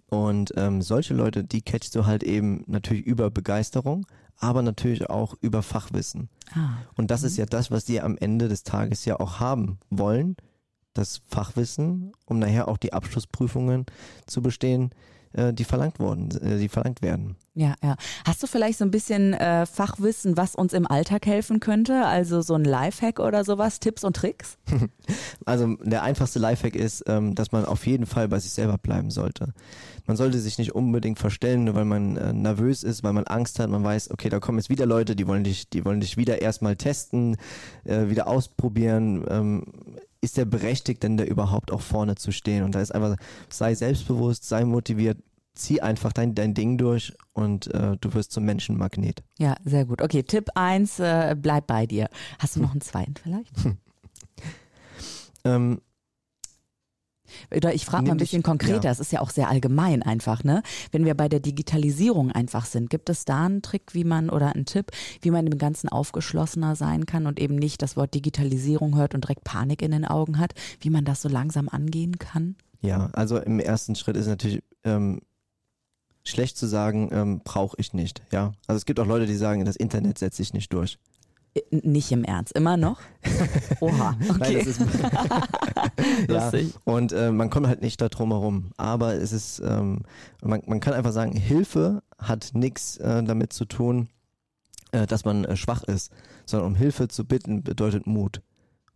Und 0.09 0.53
ähm, 0.57 0.83
solche 0.83 1.15
Leute, 1.15 1.43
die 1.43 1.63
catchst 1.63 1.97
du 1.97 2.07
halt 2.07 2.23
eben 2.23 2.62
natürlich 2.69 3.05
über 3.05 3.31
Begeisterung, 3.31 4.07
aber 4.37 4.62
natürlich 4.62 5.11
auch 5.11 5.35
über 5.41 5.62
Fachwissen. 5.62 6.29
Ah. 6.55 6.77
Und 6.95 7.11
das 7.11 7.23
mhm. 7.23 7.27
ist 7.27 7.39
ja 7.39 7.47
das, 7.47 7.73
was 7.73 7.85
die 7.85 8.01
am 8.01 8.17
Ende 8.17 8.47
des 8.47 8.62
Tages 8.62 9.05
ja 9.05 9.19
auch 9.19 9.41
haben 9.41 9.79
wollen, 9.91 10.37
das 10.95 11.23
Fachwissen, 11.27 12.12
um 12.25 12.39
nachher 12.39 12.69
auch 12.69 12.77
die 12.77 12.93
Abschlussprüfungen 12.93 13.85
zu 14.27 14.43
bestehen, 14.43 14.91
die 15.53 15.65
verlangt 15.65 15.99
worden, 15.99 16.31
äh, 16.41 16.59
die 16.59 16.69
verlangt 16.69 17.03
werden. 17.03 17.37
Ja, 17.55 17.75
ja. 17.83 17.97
Hast 18.27 18.43
du 18.43 18.47
vielleicht 18.47 18.79
so 18.79 18.85
ein 18.85 18.91
bisschen 18.91 19.33
äh, 19.33 19.65
Fachwissen, 19.65 20.37
was 20.37 20.55
uns 20.55 20.75
im 20.75 20.87
Alltag 20.87 21.25
helfen 21.25 21.59
könnte? 21.59 22.05
Also 22.05 22.43
so 22.43 22.53
ein 22.53 22.65
Lifehack 22.65 23.19
oder 23.19 23.44
sowas, 23.44 23.81
Tipps 23.81 24.05
und 24.05 24.17
Tricks? 24.17 24.59
Also 25.44 25.77
der 25.77 26.03
einfachste 26.03 26.41
Lifehack 26.41 26.75
ist, 26.75 27.05
ähm, 27.06 27.37
dass 27.37 27.53
man 27.53 27.65
auf 27.65 27.87
jeden 27.87 28.06
Fall 28.06 28.27
bei 28.27 28.41
sich 28.41 28.50
selber 28.50 28.79
bleiben 28.79 29.12
sollte. 29.12 29.55
Man 30.06 30.17
sollte 30.17 30.41
sich 30.41 30.59
nicht 30.59 30.75
unbedingt 30.75 31.21
verstellen, 31.21 31.65
nur 31.65 31.77
weil 31.77 31.85
man 31.85 32.17
äh, 32.17 32.33
nervös 32.33 32.83
ist, 32.83 33.05
weil 33.05 33.12
man 33.12 33.25
Angst 33.29 33.61
hat. 33.61 33.71
Man 33.71 33.85
weiß, 33.85 34.11
okay, 34.11 34.28
da 34.28 34.40
kommen 34.40 34.59
jetzt 34.59 34.71
wieder 34.71 34.87
Leute, 34.87 35.14
die 35.14 35.28
wollen 35.28 35.45
dich, 35.45 35.71
die 35.71 35.85
wollen 35.85 36.00
dich 36.00 36.16
wieder 36.16 36.43
erstmal 36.43 36.75
testen, 36.75 37.37
äh, 37.85 38.09
wieder 38.09 38.26
ausprobieren. 38.26 39.25
Ähm, 39.28 39.64
ist 40.20 40.37
der 40.37 40.44
berechtigt 40.44 41.02
denn 41.02 41.16
da 41.16 41.25
überhaupt 41.25 41.70
auch 41.70 41.80
vorne 41.80 42.14
zu 42.16 42.32
stehen? 42.32 42.64
Und 42.64 42.75
da 42.75 42.80
ist 42.80 42.94
einfach, 42.94 43.16
sei 43.49 43.75
selbstbewusst, 43.75 44.49
sei 44.49 44.64
motiviert, 44.64 45.18
zieh 45.54 45.80
einfach 45.80 46.12
dein, 46.12 46.35
dein 46.35 46.54
Ding 46.54 46.78
durch 46.78 47.14
und 47.32 47.73
äh, 47.75 47.96
du 48.00 48.14
wirst 48.14 48.32
zum 48.32 48.44
Menschenmagnet. 48.44 49.23
Ja, 49.38 49.56
sehr 49.64 49.87
gut. 49.87 50.02
Okay, 50.02 50.23
Tipp 50.23 50.50
1, 50.54 51.00
äh, 51.00 51.37
bleib 51.38 51.66
bei 51.66 51.87
dir. 51.87 52.08
Hast 52.38 52.56
du 52.56 52.61
noch 52.61 52.73
einen 52.73 52.82
zweiten 52.82 53.14
vielleicht? 53.16 53.52
ähm, 55.44 55.80
oder 57.54 57.75
ich 57.75 57.85
frage 57.85 58.06
mal 58.06 58.12
ein 58.12 58.18
bisschen 58.18 58.42
konkreter, 58.42 58.90
es 58.90 58.99
ja. 58.99 59.02
ist 59.02 59.12
ja 59.12 59.21
auch 59.21 59.30
sehr 59.30 59.49
allgemein 59.49 60.02
einfach, 60.02 60.45
ne? 60.45 60.62
Wenn 60.92 61.04
wir 61.04 61.14
bei 61.14 61.28
der 61.28 61.40
Digitalisierung 61.40 62.33
einfach 62.33 62.66
sind, 62.66 62.90
gibt 62.90 63.09
es 63.11 63.25
da 63.25 63.47
einen 63.47 63.62
Trick, 63.62 63.95
wie 63.95 64.04
man 64.04 64.30
oder 64.30 64.54
einen 64.54 64.66
Tipp, 64.66 64.90
wie 65.23 65.30
man 65.30 65.47
dem 65.47 65.59
Ganzen 65.59 65.88
aufgeschlossener 65.88 66.76
sein 66.76 67.06
kann 67.06 67.26
und 67.26 67.40
eben 67.40 67.56
nicht 67.56 67.83
das 67.83 67.97
Wort 67.97 68.14
Digitalisierung 68.14 68.97
hört 68.97 69.14
und 69.14 69.25
direkt 69.25 69.45
Panik 69.45 69.83
in 69.83 69.90
den 69.90 70.04
Augen 70.04 70.38
hat, 70.38 70.54
wie 70.80 70.90
man 70.90 71.04
das 71.04 71.23
so 71.23 71.28
langsam 71.28 71.68
angehen 71.68 72.18
kann? 72.18 72.56
Ja, 72.80 73.11
also 73.12 73.38
im 73.38 73.59
ersten 73.59 73.95
Schritt 73.95 74.16
ist 74.16 74.26
natürlich 74.26 74.62
ähm, 74.85 75.21
schlecht 76.25 76.56
zu 76.56 76.66
sagen, 76.66 77.09
ähm, 77.12 77.40
brauche 77.42 77.76
ich 77.78 77.92
nicht. 77.92 78.23
Ja, 78.33 78.52
also 78.66 78.76
es 78.76 78.87
gibt 78.87 79.00
auch 79.00 79.06
Leute, 79.06 79.26
die 79.26 79.37
sagen, 79.37 79.64
das 79.64 79.76
Internet 79.76 80.18
setzt 80.18 80.37
sich 80.37 80.52
nicht 80.52 80.73
durch. 80.73 80.99
Nicht 81.71 82.13
im 82.13 82.25
Ernst, 82.25 82.53
immer 82.53 82.77
noch? 82.77 83.01
Oha, 83.81 84.17
okay. 84.29 84.67
Nein, 86.29 86.29
ja, 86.29 86.53
und 86.85 87.13
äh, 87.13 87.31
man 87.31 87.51
kommt 87.51 87.67
halt 87.67 87.83
nicht 87.83 88.01
da 88.01 88.09
drum 88.09 88.31
herum. 88.31 88.71
Aber 88.77 89.15
es 89.15 89.33
ist, 89.33 89.61
ähm, 89.61 90.03
man, 90.43 90.63
man 90.67 90.81
kann 90.81 90.95
einfach 90.95 91.13
sagen, 91.13 91.33
Hilfe 91.33 92.03
hat 92.19 92.51
nichts 92.55 92.97
äh, 92.99 93.23
damit 93.23 93.53
zu 93.53 93.65
tun, 93.65 94.09
äh, 94.93 95.07
dass 95.07 95.25
man 95.25 95.45
äh, 95.45 95.57
schwach 95.57 95.83
ist, 95.85 96.13
sondern 96.45 96.69
um 96.69 96.75
Hilfe 96.77 97.09
zu 97.09 97.25
bitten 97.25 97.63
bedeutet 97.63 98.07
Mut. 98.07 98.43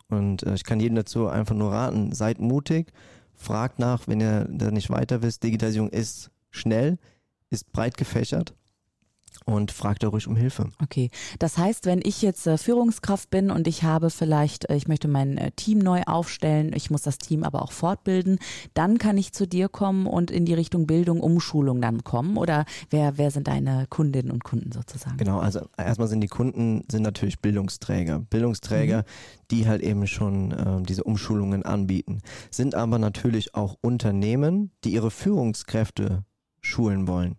Und 0.09 0.43
äh, 0.43 0.55
ich 0.55 0.65
kann 0.65 0.81
jedem 0.81 0.97
dazu 0.97 1.29
einfach 1.29 1.55
nur 1.55 1.73
raten, 1.73 2.13
seid 2.13 2.41
mutig, 2.41 2.93
fragt 3.35 3.79
nach, 3.79 4.07
wenn 4.09 4.21
ihr 4.21 4.47
da 4.51 4.71
nicht 4.71 4.91
weiter 4.91 5.23
wisst. 5.23 5.43
Digitalisierung 5.43 5.91
ist 5.91 6.31
schnell, 6.51 6.99
ist 7.49 7.73
breit 7.73 7.97
gefächert 7.97 8.55
und 9.45 9.73
fragt 9.73 10.03
da 10.03 10.09
ruhig 10.09 10.27
um 10.27 10.37
Hilfe. 10.37 10.71
Okay, 10.83 11.11
das 11.39 11.59
heißt, 11.59 11.87
wenn 11.87 12.01
ich 12.03 12.23
jetzt 12.23 12.47
äh, 12.47 12.59
Führungskraft 12.59 13.31
bin 13.31 13.51
und 13.51 13.67
ich 13.67 13.83
habe 13.83 14.11
vielleicht, 14.11 14.69
äh, 14.71 14.77
ich 14.77 14.89
möchte 14.89 15.09
mein 15.09 15.39
äh, 15.39 15.51
Team 15.53 15.79
neu 15.79 16.03
aufstellen, 16.07 16.73
ich 16.75 16.91
muss 16.91 17.03
das 17.03 17.19
Team 17.19 17.45
aber 17.45 17.63
auch 17.63 17.73
fortbilden, 17.73 18.39
dann 18.75 18.99
kann 18.99 19.17
ich 19.19 19.33
zu 19.33 19.47
dir 19.47 19.69
kommen 19.69 20.07
und 20.07 20.31
in 20.31 20.45
die 20.45 20.55
Richtung 20.55 20.87
Bildung, 20.87 21.21
Umschulung 21.21 21.81
dann 21.81 22.05
kommen 22.05 22.37
oder 22.37 22.65
wer, 22.91 23.19
wer 23.19 23.31
sind 23.31 23.49
deine 23.49 23.87
Kundinnen 23.89 24.31
und 24.31 24.45
Kunden 24.45 24.73
sozusagen? 24.73 25.17
Genau, 25.17 25.39
also 25.39 25.61
erstmal 25.77 26.09
sind 26.09 26.21
die 26.21 26.29
Kunden 26.29 26.85
sind 26.91 27.03
natürlich 27.03 27.41
Bildungsträger. 27.41 28.21
Bildungsträger, 28.21 28.99
mhm. 28.99 29.05
die 29.51 29.69
halt 29.69 29.83
eben 29.83 30.07
schon 30.07 30.53
äh, 30.53 30.83
diese 30.83 31.05
Umschulungen 31.05 31.63
anbieten. 31.65 32.21
Sind 32.51 32.75
aber 32.75 32.99
natürlich 32.99 33.55
auch 33.55 33.77
Unternehmen, 33.81 34.71
die 34.85 34.93
ihre 34.93 35.11
Führungskräfte 35.11 36.25
schulen 36.61 37.07
wollen. 37.07 37.37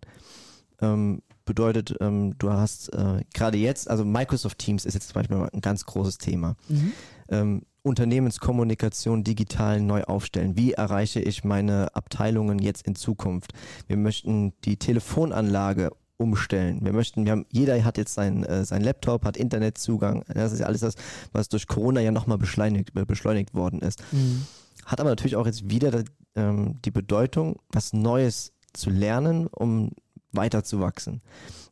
Ähm, 0.80 1.22
bedeutet, 1.44 1.94
ähm, 2.00 2.36
du 2.38 2.50
hast 2.50 2.92
äh, 2.92 3.22
gerade 3.34 3.58
jetzt, 3.58 3.88
also 3.90 4.04
Microsoft 4.04 4.58
Teams 4.58 4.84
ist 4.84 4.94
jetzt 4.94 5.08
zum 5.08 5.14
Beispiel 5.14 5.48
ein 5.52 5.60
ganz 5.60 5.84
großes 5.84 6.18
Thema. 6.18 6.56
Mhm. 6.68 6.92
Ähm, 7.28 7.62
Unternehmenskommunikation 7.82 9.24
digital 9.24 9.80
neu 9.80 10.04
aufstellen. 10.04 10.56
Wie 10.56 10.72
erreiche 10.72 11.20
ich 11.20 11.42
meine 11.42 11.94
Abteilungen 11.96 12.60
jetzt 12.60 12.86
in 12.86 12.94
Zukunft? 12.94 13.52
Wir 13.88 13.96
möchten 13.96 14.52
die 14.64 14.76
Telefonanlage 14.76 15.90
umstellen. 16.16 16.78
Wir 16.82 16.92
möchten, 16.92 17.24
wir 17.24 17.32
haben, 17.32 17.46
jeder 17.50 17.82
hat 17.84 17.98
jetzt 17.98 18.14
sein, 18.14 18.44
äh, 18.44 18.64
sein 18.64 18.82
Laptop, 18.82 19.24
hat 19.24 19.36
Internetzugang. 19.36 20.24
Das 20.32 20.52
ist 20.52 20.60
ja 20.60 20.66
alles 20.66 20.80
das, 20.80 20.94
was 21.32 21.48
durch 21.48 21.66
Corona 21.66 22.00
ja 22.00 22.12
nochmal 22.12 22.38
beschleunigt, 22.38 22.92
beschleunigt 22.94 23.54
worden 23.54 23.80
ist. 23.80 24.02
Mhm. 24.12 24.46
Hat 24.86 25.00
aber 25.00 25.10
natürlich 25.10 25.36
auch 25.36 25.46
jetzt 25.46 25.68
wieder 25.68 26.04
ähm, 26.36 26.80
die 26.84 26.90
Bedeutung, 26.90 27.56
was 27.70 27.92
Neues 27.92 28.52
zu 28.72 28.90
lernen, 28.90 29.48
um 29.48 29.90
weiter 30.32 30.64
zu 30.64 30.80
wachsen. 30.80 31.20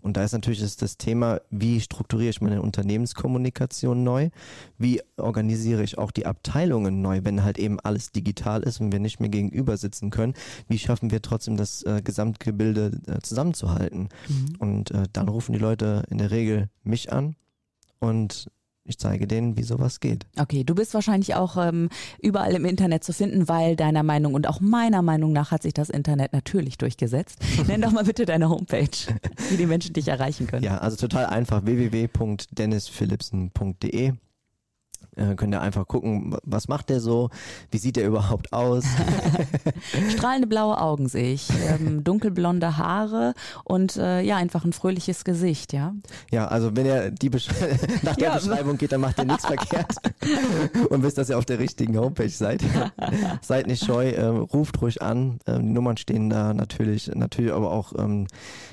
Und 0.02 0.16
da 0.16 0.24
ist 0.24 0.32
natürlich 0.32 0.60
das, 0.60 0.76
das 0.76 0.96
Thema, 0.96 1.40
wie 1.50 1.80
strukturiere 1.80 2.30
ich 2.30 2.40
meine 2.40 2.62
Unternehmenskommunikation 2.62 4.02
neu? 4.02 4.30
Wie 4.78 5.02
organisiere 5.16 5.82
ich 5.82 5.98
auch 5.98 6.10
die 6.10 6.26
Abteilungen 6.26 7.02
neu, 7.02 7.20
wenn 7.24 7.44
halt 7.44 7.58
eben 7.58 7.78
alles 7.80 8.12
digital 8.12 8.62
ist 8.62 8.80
und 8.80 8.92
wir 8.92 9.00
nicht 9.00 9.20
mehr 9.20 9.28
gegenüber 9.28 9.76
sitzen 9.76 10.10
können? 10.10 10.34
Wie 10.68 10.78
schaffen 10.78 11.10
wir 11.10 11.20
trotzdem 11.20 11.56
das 11.56 11.82
äh, 11.82 12.00
Gesamtgebilde 12.02 12.92
äh, 13.06 13.20
zusammenzuhalten? 13.20 14.08
Mhm. 14.28 14.56
Und 14.58 14.90
äh, 14.90 15.04
dann 15.12 15.28
rufen 15.28 15.52
die 15.52 15.58
Leute 15.58 16.04
in 16.10 16.18
der 16.18 16.30
Regel 16.30 16.70
mich 16.82 17.12
an 17.12 17.36
und 17.98 18.50
ich 18.90 18.98
zeige 18.98 19.26
denen, 19.26 19.56
wie 19.56 19.62
sowas 19.62 20.00
geht. 20.00 20.26
Okay, 20.38 20.64
du 20.64 20.74
bist 20.74 20.92
wahrscheinlich 20.94 21.34
auch 21.34 21.56
ähm, 21.56 21.88
überall 22.20 22.52
im 22.52 22.66
Internet 22.66 23.04
zu 23.04 23.12
finden, 23.12 23.48
weil 23.48 23.76
deiner 23.76 24.02
Meinung 24.02 24.34
und 24.34 24.48
auch 24.48 24.60
meiner 24.60 25.02
Meinung 25.02 25.32
nach 25.32 25.50
hat 25.50 25.62
sich 25.62 25.72
das 25.72 25.88
Internet 25.88 26.32
natürlich 26.32 26.76
durchgesetzt. 26.76 27.38
Nenn 27.66 27.80
doch 27.80 27.92
mal 27.92 28.04
bitte 28.04 28.26
deine 28.26 28.50
Homepage, 28.50 28.90
wie 29.48 29.56
die 29.56 29.66
Menschen 29.66 29.94
dich 29.94 30.08
erreichen 30.08 30.46
können. 30.46 30.64
Ja, 30.64 30.78
also 30.78 30.96
total 30.96 31.26
einfach 31.26 31.64
www.dennisphilipsen.de 31.64 34.12
äh, 35.16 35.34
könnt 35.34 35.54
ihr 35.54 35.60
einfach 35.60 35.86
gucken, 35.86 36.36
was 36.44 36.68
macht 36.68 36.88
der 36.88 37.00
so, 37.00 37.30
wie 37.70 37.78
sieht 37.78 37.96
er 37.96 38.06
überhaupt 38.06 38.52
aus. 38.52 38.84
Strahlende 40.10 40.46
blaue 40.46 40.80
Augen 40.80 41.08
sehe 41.08 41.34
ich, 41.34 41.48
ähm, 41.68 42.04
dunkelblonde 42.04 42.76
Haare 42.76 43.34
und 43.64 43.96
äh, 43.96 44.20
ja, 44.22 44.36
einfach 44.36 44.64
ein 44.64 44.72
fröhliches 44.72 45.24
Gesicht, 45.24 45.72
ja. 45.72 45.94
Ja, 46.30 46.48
also 46.48 46.76
wenn 46.76 46.86
ihr 46.86 47.10
die 47.10 47.30
Besch 47.30 47.48
nach 48.02 48.16
der 48.16 48.28
ja. 48.28 48.34
Beschreibung 48.34 48.78
geht, 48.78 48.92
dann 48.92 49.00
macht 49.00 49.18
ihr 49.18 49.24
nichts 49.24 49.46
verkehrt 49.46 49.96
und 50.90 51.02
wisst, 51.02 51.18
dass 51.18 51.28
ihr 51.28 51.38
auf 51.38 51.44
der 51.44 51.58
richtigen 51.58 51.98
Homepage 51.98 52.28
seid. 52.28 52.62
seid 53.42 53.66
nicht 53.66 53.84
scheu, 53.84 54.10
äh, 54.10 54.26
ruft 54.26 54.80
ruhig 54.80 55.02
an, 55.02 55.40
ähm, 55.46 55.66
die 55.66 55.72
Nummern 55.72 55.96
stehen 55.96 56.30
da 56.30 56.54
natürlich, 56.54 57.10
natürlich 57.14 57.52
aber 57.52 57.72
auch 57.72 57.92
ähm, 57.98 58.26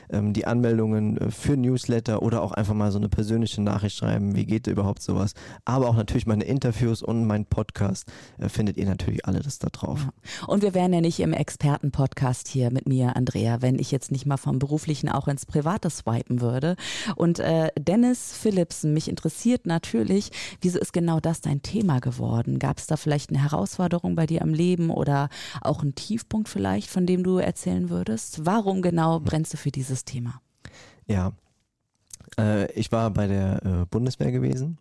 ähm, 0.09 0.33
die 0.33 0.45
Anmeldungen 0.45 1.17
äh, 1.17 1.31
für 1.31 1.57
Newsletter 1.57 2.21
oder 2.21 2.41
auch 2.41 2.51
einfach 2.51 2.73
mal 2.73 2.91
so 2.91 2.97
eine 2.97 3.09
persönliche 3.09 3.61
Nachricht 3.61 3.97
schreiben, 3.97 4.35
wie 4.35 4.45
geht 4.45 4.67
überhaupt 4.67 5.01
sowas. 5.01 5.33
Aber 5.65 5.89
auch 5.89 5.95
natürlich 5.95 6.26
meine 6.27 6.43
Interviews 6.43 7.01
und 7.01 7.25
mein 7.25 7.45
Podcast 7.45 8.11
äh, 8.37 8.49
findet 8.49 8.77
ihr 8.77 8.85
natürlich 8.85 9.25
alle 9.25 9.39
das 9.39 9.59
da 9.59 9.69
drauf. 9.69 10.05
Ja. 10.05 10.47
Und 10.47 10.61
wir 10.61 10.73
wären 10.73 10.93
ja 10.93 11.01
nicht 11.01 11.19
im 11.19 11.33
Experten-Podcast 11.33 12.47
hier 12.47 12.71
mit 12.71 12.87
mir, 12.87 13.15
Andrea, 13.15 13.61
wenn 13.61 13.79
ich 13.79 13.91
jetzt 13.91 14.11
nicht 14.11 14.25
mal 14.25 14.37
vom 14.37 14.59
Beruflichen 14.59 15.09
auch 15.09 15.27
ins 15.27 15.45
Private 15.45 15.89
swipen 15.89 16.39
würde. 16.39 16.75
Und 17.15 17.39
äh, 17.39 17.71
Dennis 17.79 18.33
Philipsen, 18.33 18.93
mich 18.93 19.09
interessiert 19.09 19.65
natürlich, 19.65 20.31
wieso 20.61 20.79
ist 20.79 20.93
genau 20.93 21.19
das 21.19 21.41
dein 21.41 21.63
Thema 21.63 21.99
geworden? 21.99 22.59
Gab 22.59 22.77
es 22.77 22.87
da 22.87 22.97
vielleicht 22.97 23.29
eine 23.31 23.41
Herausforderung 23.41 24.15
bei 24.15 24.27
dir 24.27 24.41
am 24.43 24.53
Leben 24.53 24.91
oder 24.91 25.29
auch 25.61 25.81
einen 25.81 25.95
Tiefpunkt 25.95 26.49
vielleicht, 26.49 26.89
von 26.89 27.05
dem 27.05 27.23
du 27.23 27.37
erzählen 27.37 27.89
würdest? 27.89 28.45
Warum 28.45 28.81
genau 28.81 29.19
brennst 29.19 29.53
du 29.53 29.57
für 29.57 29.71
dieses 29.71 29.87
dieses 29.87 30.05
Thema? 30.05 30.41
Ja, 31.07 31.31
äh, 32.37 32.71
ich 32.73 32.91
war 32.91 33.09
bei 33.11 33.27
der 33.27 33.63
äh, 33.63 33.85
Bundeswehr 33.85 34.31
gewesen 34.31 34.77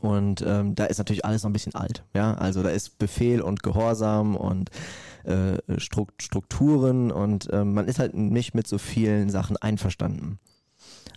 und 0.00 0.42
ähm, 0.46 0.74
da 0.74 0.84
ist 0.86 0.98
natürlich 0.98 1.24
alles 1.24 1.42
noch 1.42 1.50
ein 1.50 1.54
bisschen 1.54 1.74
alt. 1.74 2.04
Ja, 2.14 2.34
also 2.34 2.62
da 2.62 2.70
ist 2.70 2.98
Befehl 2.98 3.40
und 3.40 3.62
Gehorsam 3.62 4.36
und 4.36 4.70
äh, 5.24 5.58
Strukturen 5.78 7.10
und 7.10 7.50
äh, 7.50 7.64
man 7.64 7.88
ist 7.88 7.98
halt 7.98 8.14
nicht 8.14 8.54
mit 8.54 8.66
so 8.66 8.78
vielen 8.78 9.30
Sachen 9.30 9.56
einverstanden. 9.56 10.38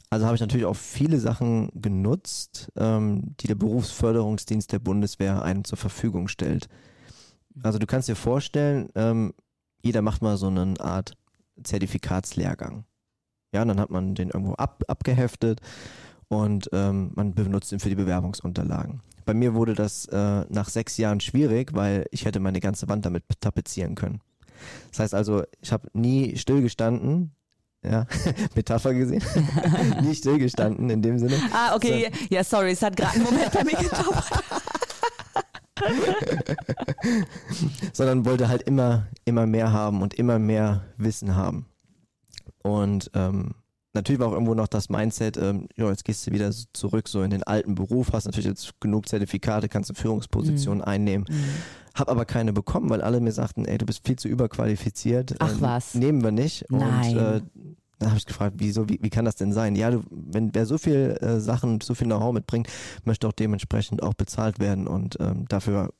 Also 0.09 0.25
habe 0.25 0.35
ich 0.35 0.41
natürlich 0.41 0.65
auch 0.65 0.75
viele 0.75 1.19
Sachen 1.19 1.69
genutzt, 1.73 2.71
ähm, 2.75 3.35
die 3.39 3.47
der 3.47 3.55
Berufsförderungsdienst 3.55 4.71
der 4.71 4.79
Bundeswehr 4.79 5.41
einem 5.41 5.63
zur 5.63 5.77
Verfügung 5.77 6.27
stellt. 6.27 6.67
Also 7.61 7.79
du 7.79 7.87
kannst 7.87 8.09
dir 8.09 8.15
vorstellen, 8.15 8.89
ähm, 8.95 9.33
jeder 9.81 10.01
macht 10.01 10.21
mal 10.21 10.37
so 10.37 10.47
eine 10.47 10.73
Art 10.79 11.13
Zertifikatslehrgang. 11.63 12.85
Ja, 13.53 13.63
dann 13.65 13.79
hat 13.79 13.91
man 13.91 14.15
den 14.15 14.29
irgendwo 14.29 14.53
ab, 14.53 14.83
abgeheftet 14.87 15.61
und 16.33 16.69
ähm, 16.73 17.11
man 17.15 17.33
benutzt 17.33 17.71
ihn 17.71 17.79
für 17.79 17.89
die 17.89 17.95
Bewerbungsunterlagen. 17.95 19.01
Bei 19.25 19.33
mir 19.33 19.53
wurde 19.53 19.73
das 19.73 20.05
äh, 20.07 20.45
nach 20.49 20.67
sechs 20.69 20.97
Jahren 20.97 21.19
schwierig, 21.19 21.73
weil 21.73 22.05
ich 22.11 22.25
hätte 22.25 22.39
meine 22.39 22.59
ganze 22.59 22.89
Wand 22.89 23.05
damit 23.05 23.23
tapezieren 23.39 23.95
können. 23.95 24.21
Das 24.89 24.99
heißt 24.99 25.13
also, 25.13 25.43
ich 25.61 25.71
habe 25.71 25.87
nie 25.93 26.35
stillgestanden, 26.37 27.35
ja, 27.83 28.05
Metapher 28.55 28.93
gesehen. 28.93 29.23
nie 30.01 30.15
stillgestanden 30.15 30.89
in 30.89 31.01
dem 31.01 31.19
Sinne. 31.19 31.37
Ah, 31.53 31.75
okay, 31.75 32.09
so. 32.11 32.25
ja, 32.29 32.43
sorry, 32.43 32.71
es 32.71 32.81
hat 32.81 32.97
gerade 32.97 33.13
einen 33.13 33.23
Moment 33.23 33.51
bei 33.51 33.63
mir 33.63 33.77
gedauert. 33.77 34.25
Sondern 37.93 38.25
wollte 38.25 38.47
halt 38.47 38.63
immer, 38.63 39.07
immer 39.25 39.45
mehr 39.45 39.71
haben 39.71 40.01
und 40.01 40.13
immer 40.13 40.39
mehr 40.39 40.85
Wissen 40.97 41.35
haben. 41.35 41.65
Und 42.61 43.11
ähm, 43.13 43.55
natürlich 43.93 44.19
war 44.19 44.27
auch 44.27 44.33
irgendwo 44.33 44.53
noch 44.53 44.67
das 44.67 44.89
Mindset, 44.89 45.37
ähm, 45.37 45.67
ja, 45.75 45.89
jetzt 45.89 46.03
gehst 46.03 46.25
du 46.25 46.31
wieder 46.31 46.51
zurück 46.73 47.07
so 47.07 47.21
in 47.21 47.29
den 47.29 47.43
alten 47.43 47.75
Beruf, 47.75 48.11
hast 48.13 48.25
natürlich 48.25 48.47
jetzt 48.47 48.79
genug 48.79 49.07
Zertifikate, 49.07 49.69
kannst 49.69 49.89
eine 49.89 49.97
Führungsposition 49.97 50.77
mhm. 50.77 50.83
einnehmen. 50.83 51.25
Mhm. 51.29 51.45
Hab 51.95 52.09
aber 52.09 52.25
keine 52.25 52.53
bekommen, 52.53 52.89
weil 52.89 53.01
alle 53.01 53.19
mir 53.19 53.31
sagten, 53.31 53.65
ey, 53.65 53.77
du 53.77 53.85
bist 53.85 54.05
viel 54.05 54.17
zu 54.17 54.27
überqualifiziert. 54.27 55.35
Ach 55.39 55.53
ähm, 55.53 55.61
was. 55.61 55.93
Nehmen 55.93 56.23
wir 56.23 56.31
nicht. 56.31 56.65
Nein. 56.69 57.17
Und 57.17 57.23
äh, 57.23 57.41
dann 57.99 58.09
habe 58.09 58.17
ich 58.17 58.25
gefragt, 58.25 58.55
wieso, 58.57 58.89
wie, 58.89 58.99
wie 59.01 59.09
kann 59.09 59.25
das 59.25 59.35
denn 59.35 59.53
sein? 59.53 59.75
Ja, 59.75 59.91
du, 59.91 60.03
wenn 60.09 60.53
wer 60.55 60.65
so 60.65 60.77
viel 60.77 61.17
äh, 61.21 61.39
Sachen, 61.39 61.79
so 61.81 61.93
viel 61.93 62.07
Know-how 62.07 62.33
mitbringt, 62.33 62.67
möchte 63.05 63.27
auch 63.27 63.33
dementsprechend 63.33 64.01
auch 64.01 64.15
bezahlt 64.15 64.59
werden 64.59 64.87
und 64.87 65.17
ähm, 65.19 65.45
dafür 65.47 65.93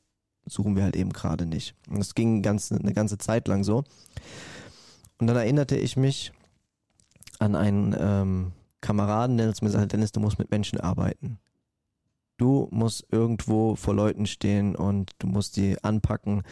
suchen 0.45 0.75
wir 0.75 0.83
halt 0.83 0.95
eben 0.95 1.13
gerade 1.13 1.45
nicht. 1.45 1.75
Und 1.89 1.99
das 1.99 2.15
ging 2.15 2.41
ganz, 2.41 2.71
eine 2.71 2.93
ganze 2.93 3.17
Zeit 3.17 3.47
lang 3.47 3.63
so. 3.63 3.83
Und 5.19 5.27
dann 5.27 5.37
erinnerte 5.37 5.77
ich 5.77 5.95
mich, 5.95 6.33
an 7.39 7.55
einen 7.55 7.95
ähm, 7.97 8.51
Kameraden, 8.81 9.37
der 9.37 9.53
zu 9.53 9.63
mir 9.63 9.71
gesagt 9.71 9.91
Dennis, 9.93 10.11
du 10.11 10.19
musst 10.19 10.39
mit 10.39 10.51
Menschen 10.51 10.79
arbeiten. 10.79 11.39
Du 12.37 12.67
musst 12.71 13.05
irgendwo 13.11 13.75
vor 13.75 13.93
Leuten 13.93 14.25
stehen 14.25 14.75
und 14.75 15.11
du 15.19 15.27
musst 15.27 15.55
die 15.55 15.81
anpacken 15.83 16.43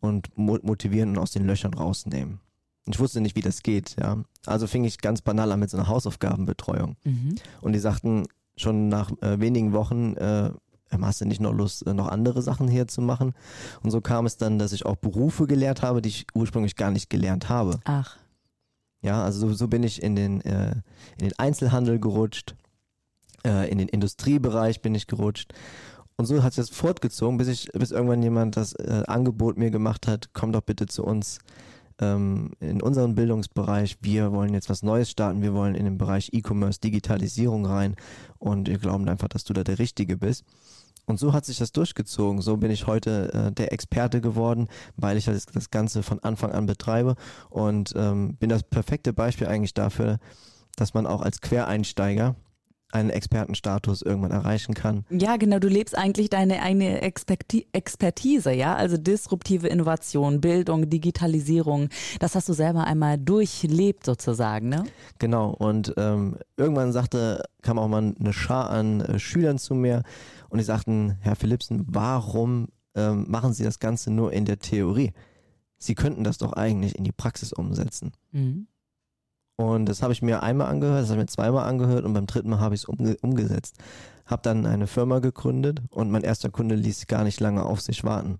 und 0.00 0.36
motivieren 0.36 1.10
und 1.10 1.18
aus 1.18 1.32
den 1.32 1.46
Löchern 1.46 1.74
rausnehmen. 1.74 2.40
Ich 2.88 3.00
wusste 3.00 3.20
nicht, 3.20 3.34
wie 3.34 3.40
das 3.40 3.62
geht, 3.62 3.96
ja. 4.00 4.22
Also 4.46 4.66
fing 4.66 4.84
ich 4.84 4.98
ganz 4.98 5.20
banal 5.20 5.50
an 5.50 5.58
mit 5.58 5.70
so 5.70 5.76
einer 5.76 5.88
Hausaufgabenbetreuung. 5.88 6.96
Mhm. 7.04 7.34
Und 7.60 7.72
die 7.72 7.80
sagten 7.80 8.26
schon 8.56 8.88
nach 8.88 9.10
äh, 9.20 9.40
wenigen 9.40 9.72
Wochen, 9.72 10.14
äh, 10.16 10.50
hast 10.90 11.20
du 11.20 11.24
nicht 11.24 11.40
noch 11.40 11.52
Lust, 11.52 11.86
äh, 11.86 11.94
noch 11.94 12.08
andere 12.08 12.42
Sachen 12.42 12.68
hier 12.68 12.86
zu 12.86 13.02
machen? 13.02 13.34
Und 13.82 13.90
so 13.90 14.00
kam 14.00 14.24
es 14.24 14.36
dann, 14.36 14.58
dass 14.58 14.72
ich 14.72 14.86
auch 14.86 14.96
Berufe 14.96 15.48
gelehrt 15.48 15.82
habe, 15.82 16.00
die 16.00 16.10
ich 16.10 16.26
ursprünglich 16.34 16.76
gar 16.76 16.92
nicht 16.92 17.10
gelernt 17.10 17.48
habe. 17.48 17.80
Ach. 17.84 18.16
Ja, 19.06 19.22
also 19.22 19.46
so, 19.46 19.54
so 19.54 19.68
bin 19.68 19.84
ich 19.84 20.02
in 20.02 20.16
den, 20.16 20.40
äh, 20.40 20.72
in 21.16 21.28
den 21.28 21.38
Einzelhandel 21.38 22.00
gerutscht, 22.00 22.56
äh, 23.46 23.70
in 23.70 23.78
den 23.78 23.86
Industriebereich 23.88 24.82
bin 24.82 24.96
ich 24.96 25.06
gerutscht. 25.06 25.54
Und 26.16 26.26
so 26.26 26.42
hat 26.42 26.58
das 26.58 26.70
fortgezogen, 26.70 27.38
bis 27.38 27.46
ich, 27.46 27.70
bis 27.72 27.92
irgendwann 27.92 28.20
jemand 28.20 28.56
das 28.56 28.72
äh, 28.72 29.04
Angebot 29.06 29.58
mir 29.58 29.70
gemacht 29.70 30.08
hat, 30.08 30.30
komm 30.32 30.50
doch 30.50 30.62
bitte 30.62 30.86
zu 30.86 31.04
uns 31.04 31.38
ähm, 32.00 32.50
in 32.58 32.82
unseren 32.82 33.14
Bildungsbereich. 33.14 33.98
Wir 34.00 34.32
wollen 34.32 34.52
jetzt 34.54 34.70
was 34.70 34.82
Neues 34.82 35.08
starten. 35.08 35.40
Wir 35.40 35.54
wollen 35.54 35.76
in 35.76 35.84
den 35.84 35.98
Bereich 35.98 36.30
E-Commerce, 36.32 36.80
Digitalisierung 36.80 37.64
rein. 37.64 37.94
Und 38.38 38.66
wir 38.66 38.78
glauben 38.78 39.08
einfach, 39.08 39.28
dass 39.28 39.44
du 39.44 39.52
da 39.52 39.62
der 39.62 39.78
Richtige 39.78 40.16
bist. 40.16 40.44
Und 41.06 41.20
so 41.20 41.32
hat 41.32 41.44
sich 41.44 41.58
das 41.58 41.72
durchgezogen. 41.72 42.42
So 42.42 42.56
bin 42.56 42.70
ich 42.70 42.86
heute 42.86 43.32
äh, 43.32 43.52
der 43.52 43.72
Experte 43.72 44.20
geworden, 44.20 44.68
weil 44.96 45.16
ich 45.16 45.26
das, 45.26 45.46
das 45.46 45.70
Ganze 45.70 46.02
von 46.02 46.18
Anfang 46.20 46.52
an 46.52 46.66
betreibe 46.66 47.14
und 47.48 47.94
ähm, 47.96 48.36
bin 48.36 48.48
das 48.48 48.64
perfekte 48.64 49.12
Beispiel 49.12 49.46
eigentlich 49.46 49.74
dafür, 49.74 50.18
dass 50.76 50.94
man 50.94 51.06
auch 51.06 51.22
als 51.22 51.40
Quereinsteiger 51.40 52.34
einen 52.92 53.10
Expertenstatus 53.10 54.02
irgendwann 54.02 54.30
erreichen 54.30 54.74
kann. 54.74 55.04
Ja, 55.10 55.36
genau, 55.36 55.58
du 55.58 55.68
lebst 55.68 55.96
eigentlich 55.96 56.30
deine 56.30 56.62
eigene 56.62 57.02
Experti 57.02 57.66
Expertise, 57.72 58.52
ja, 58.52 58.74
also 58.74 58.96
disruptive 58.96 59.68
Innovation, 59.68 60.40
Bildung, 60.40 60.88
Digitalisierung, 60.88 61.88
das 62.20 62.34
hast 62.34 62.48
du 62.48 62.52
selber 62.52 62.84
einmal 62.84 63.18
durchlebt 63.18 64.04
sozusagen, 64.04 64.68
ne? 64.68 64.84
Genau, 65.18 65.50
und 65.50 65.94
ähm, 65.96 66.38
irgendwann 66.56 66.92
sagte, 66.92 67.42
kam 67.62 67.78
auch 67.78 67.88
mal 67.88 68.14
eine 68.18 68.32
Schar 68.32 68.70
an 68.70 69.00
äh, 69.00 69.18
Schülern 69.18 69.58
zu 69.58 69.74
mir 69.74 70.02
und 70.48 70.58
die 70.58 70.64
sagten, 70.64 71.16
Herr 71.20 71.36
Philipsen, 71.36 71.84
warum 71.88 72.68
ähm, 72.94 73.26
machen 73.28 73.52
Sie 73.52 73.64
das 73.64 73.78
Ganze 73.78 74.10
nur 74.12 74.32
in 74.32 74.44
der 74.44 74.58
Theorie? 74.58 75.12
Sie 75.78 75.94
könnten 75.94 76.24
das 76.24 76.38
doch 76.38 76.52
eigentlich 76.52 76.96
in 76.96 77.04
die 77.04 77.12
Praxis 77.12 77.52
umsetzen. 77.52 78.12
Mhm. 78.32 78.68
Und 79.56 79.86
das 79.86 80.02
habe 80.02 80.12
ich 80.12 80.20
mir 80.20 80.42
einmal 80.42 80.68
angehört, 80.68 81.02
das 81.02 81.08
habe 81.10 81.20
ich 81.20 81.24
mir 81.24 81.32
zweimal 81.32 81.66
angehört 81.66 82.04
und 82.04 82.12
beim 82.12 82.26
dritten 82.26 82.50
Mal 82.50 82.60
habe 82.60 82.74
ich 82.74 82.82
es 82.82 82.84
umge 82.84 83.16
umgesetzt. 83.22 83.78
Habe 84.26 84.42
dann 84.42 84.66
eine 84.66 84.86
Firma 84.86 85.20
gegründet 85.20 85.80
und 85.90 86.10
mein 86.10 86.22
erster 86.22 86.50
Kunde 86.50 86.74
ließ 86.74 87.06
gar 87.06 87.24
nicht 87.24 87.40
lange 87.40 87.64
auf 87.64 87.80
sich 87.80 88.04
warten. 88.04 88.38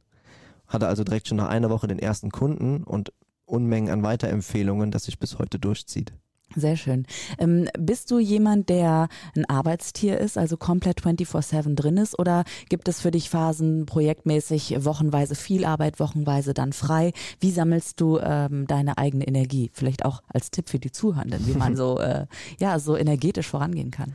Hatte 0.67 0.89
also 0.89 1.05
direkt 1.05 1.29
schon 1.29 1.39
nach 1.39 1.49
einer 1.49 1.71
Woche 1.71 1.87
den 1.87 1.99
ersten 1.99 2.31
Kunden 2.31 2.85
und 2.85 3.13
Unmengen 3.47 3.91
an 3.91 4.03
Weiterempfehlungen, 4.03 4.91
das 4.91 5.05
sich 5.05 5.19
bis 5.19 5.39
heute 5.39 5.59
durchzieht. 5.59 6.13
Sehr 6.55 6.77
schön. 6.77 7.07
Ähm, 7.39 7.69
bist 7.79 8.11
du 8.11 8.19
jemand, 8.19 8.69
der 8.69 9.09
ein 9.35 9.45
Arbeitstier 9.47 10.19
ist, 10.19 10.39
also 10.39 10.57
komplett 10.57 11.01
24-7 11.01 11.75
drin 11.75 11.97
ist? 11.97 12.19
Oder 12.19 12.45
gibt 12.69 12.89
es 12.89 13.01
für 13.01 13.11
dich 13.11 13.29
Phasen 13.29 13.85
projektmäßig, 13.85 14.77
wochenweise 14.85 15.35
viel 15.35 15.65
Arbeit, 15.65 16.01
wochenweise 16.01 16.55
dann 16.55 16.73
frei? 16.73 17.13
Wie 17.41 17.51
sammelst 17.51 18.01
du 18.01 18.19
ähm, 18.19 18.67
deine 18.67 18.97
eigene 18.97 19.27
Energie? 19.27 19.71
Vielleicht 19.75 20.05
auch 20.05 20.23
als 20.33 20.51
Tipp 20.51 20.69
für 20.71 20.79
die 20.79 20.93
Zuhörenden, 20.93 21.47
wie 21.47 21.55
man 21.55 21.77
so, 21.77 21.99
äh, 21.99 22.27
ja, 22.59 22.79
so 22.79 22.97
energetisch 22.97 23.49
vorangehen 23.49 23.91
kann. 23.91 24.15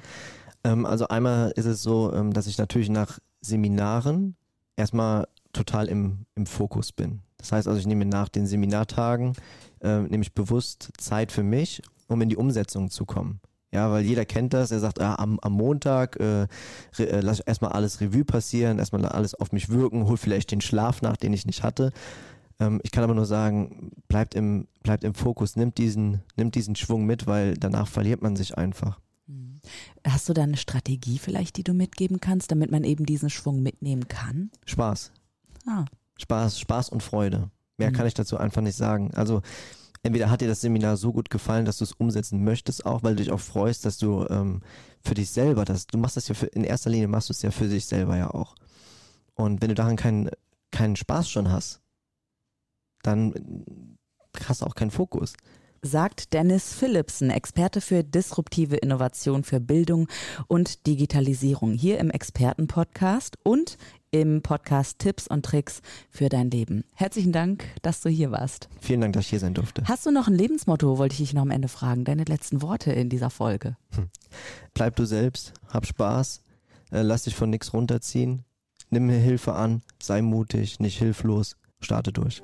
Ähm, 0.63 0.85
also 0.85 1.07
einmal 1.09 1.51
ist 1.51 1.65
es 1.65 1.83
so, 1.83 2.13
ähm, 2.13 2.33
dass 2.33 2.47
ich 2.47 2.57
natürlich 2.57 2.89
nach 2.89 3.19
Seminaren 3.41 4.35
erstmal 4.77 5.27
total 5.53 5.88
im, 5.89 6.25
im 6.35 6.45
Fokus 6.45 6.91
bin. 6.91 7.21
Das 7.38 7.51
heißt 7.51 7.67
also, 7.67 7.79
ich 7.79 7.88
nehme 7.88 8.05
nach 8.05 8.29
den 8.29 8.45
Seminartagen, 8.45 9.33
äh, 9.81 10.00
nehme 10.01 10.23
ich 10.23 10.33
bewusst 10.33 10.89
Zeit 10.97 11.31
für 11.31 11.43
mich 11.43 11.81
um 12.12 12.22
in 12.22 12.30
die 12.30 12.38
Umsetzung 12.38 12.89
zu 12.89 13.06
kommen. 13.06 13.39
Ja, 13.74 13.89
weil 13.89 14.03
jeder 14.03 14.25
kennt 14.25 14.53
das. 14.53 14.72
Er 14.72 14.80
sagt, 14.80 15.00
ah, 15.00 15.15
am, 15.15 15.39
am 15.39 15.53
Montag 15.53 16.20
äh, 16.20 16.44
äh, 16.98 17.22
lass 17.22 17.39
ich 17.39 17.48
erstmal 17.48 17.72
alles 17.72 18.01
Revue 18.01 18.25
passieren, 18.25 18.80
erstmal 18.80 19.06
alles 19.06 19.34
auf 19.34 19.53
mich 19.53 19.70
wirken, 19.70 20.06
hol 20.08 20.18
vielleicht 20.18 20.51
den 20.51 20.62
Schlaf 20.62 21.01
nach, 21.01 21.15
den 21.15 21.32
ich 21.32 21.46
nicht 21.46 21.63
hatte. 21.63 21.94
Ähm, 22.60 22.82
ich 22.84 22.91
kann 22.91 23.03
aber 23.03 23.15
nur 23.15 23.25
sagen, 23.25 23.91
bleibt 24.10 24.36
im, 24.36 24.68
bleibt 24.84 25.06
im 25.06 25.13
Fokus, 25.13 25.56
nimmt 25.56 25.77
diesen, 25.77 26.22
nimmt 26.36 26.56
diesen 26.56 26.75
Schwung 26.75 27.06
mit, 27.06 27.27
weil 27.27 27.56
danach 27.56 27.88
verliert 27.88 28.22
man 28.22 28.36
sich 28.36 28.58
einfach. 28.58 29.00
Mhm. 29.27 29.62
Hast 30.06 30.27
du 30.27 30.34
da 30.34 30.44
eine 30.44 30.58
Strategie 30.58 31.18
vielleicht, 31.18 31.56
die 31.56 31.63
du 31.63 31.74
mitgeben 31.74 32.20
kannst, 32.20 32.51
damit 32.51 32.72
man 32.72 32.84
eben 32.84 33.06
diesen 33.06 33.30
Schwung 33.30 33.63
mitnehmen 33.63 34.10
kann? 34.10 34.51
Spaß. 34.65 35.13
Ah. 35.65 35.86
Spaß, 36.18 36.60
Spaß 36.60 36.89
und 36.89 37.03
Freude. 37.03 37.50
Mehr 37.77 37.89
mhm. 37.89 37.96
kann 37.96 38.08
ich 38.08 38.13
dazu 38.13 38.36
einfach 38.36 38.62
nicht 38.62 38.75
sagen. 38.75 39.12
Also 39.15 39.41
entweder 40.03 40.29
hat 40.29 40.41
dir 40.41 40.48
das 40.48 40.62
Seminar 40.62 40.98
so 40.98 41.12
gut 41.12 41.29
gefallen, 41.29 41.65
dass 41.65 41.77
du 41.77 41.84
es 41.84 41.93
umsetzen 41.93 42.43
möchtest, 42.43 42.86
auch 42.86 43.03
weil 43.03 43.15
du 43.15 43.24
dich 43.24 43.31
auch 43.31 43.39
freust, 43.39 43.86
dass 43.86 43.98
du 43.98 44.25
ähm, 44.29 44.62
für 45.03 45.13
dich 45.13 45.29
selber 45.29 45.65
das, 45.65 45.88
du 45.88 45.98
machst 45.98 46.17
das 46.17 46.27
ja 46.27 46.36
für, 46.36 46.48
in 46.48 46.63
erster 46.63 46.89
Linie 46.89 47.08
machst 47.08 47.29
du 47.29 47.34
es 47.34 47.41
ja 47.41 47.51
für 47.51 47.67
dich 47.67 47.86
selber 47.86 48.17
ja 48.17 48.31
auch. 48.31 48.55
Und 49.36 49.62
wenn 49.62 49.70
du 49.70 49.75
daran 49.75 49.96
keinen, 49.96 50.29
keinen 50.72 50.96
Spaß 50.96 51.29
schon 51.29 51.51
hast, 51.51 51.81
dann 53.03 53.65
hast 54.48 54.62
du 54.62 54.65
auch 54.65 54.75
keinen 54.75 54.91
Fokus 54.91 55.34
sagt 55.81 56.33
Dennis 56.33 56.73
Philipsen, 56.73 57.29
Experte 57.29 57.81
für 57.81 58.03
disruptive 58.03 58.75
Innovation 58.77 59.43
für 59.43 59.59
Bildung 59.59 60.07
und 60.47 60.85
Digitalisierung 60.85 61.73
hier 61.73 62.00
im 62.00 62.11
Expertenpodcast 62.11 63.38
und 63.43 63.77
im 64.11 64.41
Podcast 64.41 65.00
Tipps 65.00 65.27
und 65.27 65.45
Tricks 65.45 65.81
für 66.09 66.29
dein 66.29 66.51
Leben. 66.51 66.83
Herzlichen 66.93 67.31
Dank, 67.31 67.65
dass 67.81 68.01
du 68.01 68.09
hier 68.09 68.31
warst. 68.31 68.69
Vielen 68.79 69.01
Dank, 69.01 69.13
dass 69.13 69.23
ich 69.23 69.29
hier 69.29 69.39
sein 69.39 69.53
durfte. 69.53 69.83
Hast 69.85 70.05
du 70.05 70.11
noch 70.11 70.27
ein 70.27 70.35
Lebensmotto, 70.35 70.97
wollte 70.97 71.13
ich 71.13 71.19
dich 71.19 71.33
noch 71.33 71.43
am 71.43 71.51
Ende 71.51 71.67
fragen, 71.67 72.03
deine 72.03 72.25
letzten 72.25 72.61
Worte 72.61 72.91
in 72.91 73.09
dieser 73.09 73.29
Folge? 73.29 73.77
Hm. 73.95 74.09
Bleib 74.73 74.95
du 74.97 75.05
selbst, 75.05 75.53
hab 75.67 75.85
Spaß, 75.85 76.41
äh, 76.91 77.01
lass 77.01 77.24
dich 77.24 77.35
von 77.35 77.50
nichts 77.50 77.74
runterziehen, 77.74 78.44
nimm 78.89 79.07
mir 79.07 79.17
Hilfe 79.17 79.53
an, 79.53 79.81
sei 80.01 80.22
mutig, 80.22 80.79
nicht 80.79 81.00
hilflos, 81.00 81.55
starte 81.79 82.11
durch. 82.11 82.44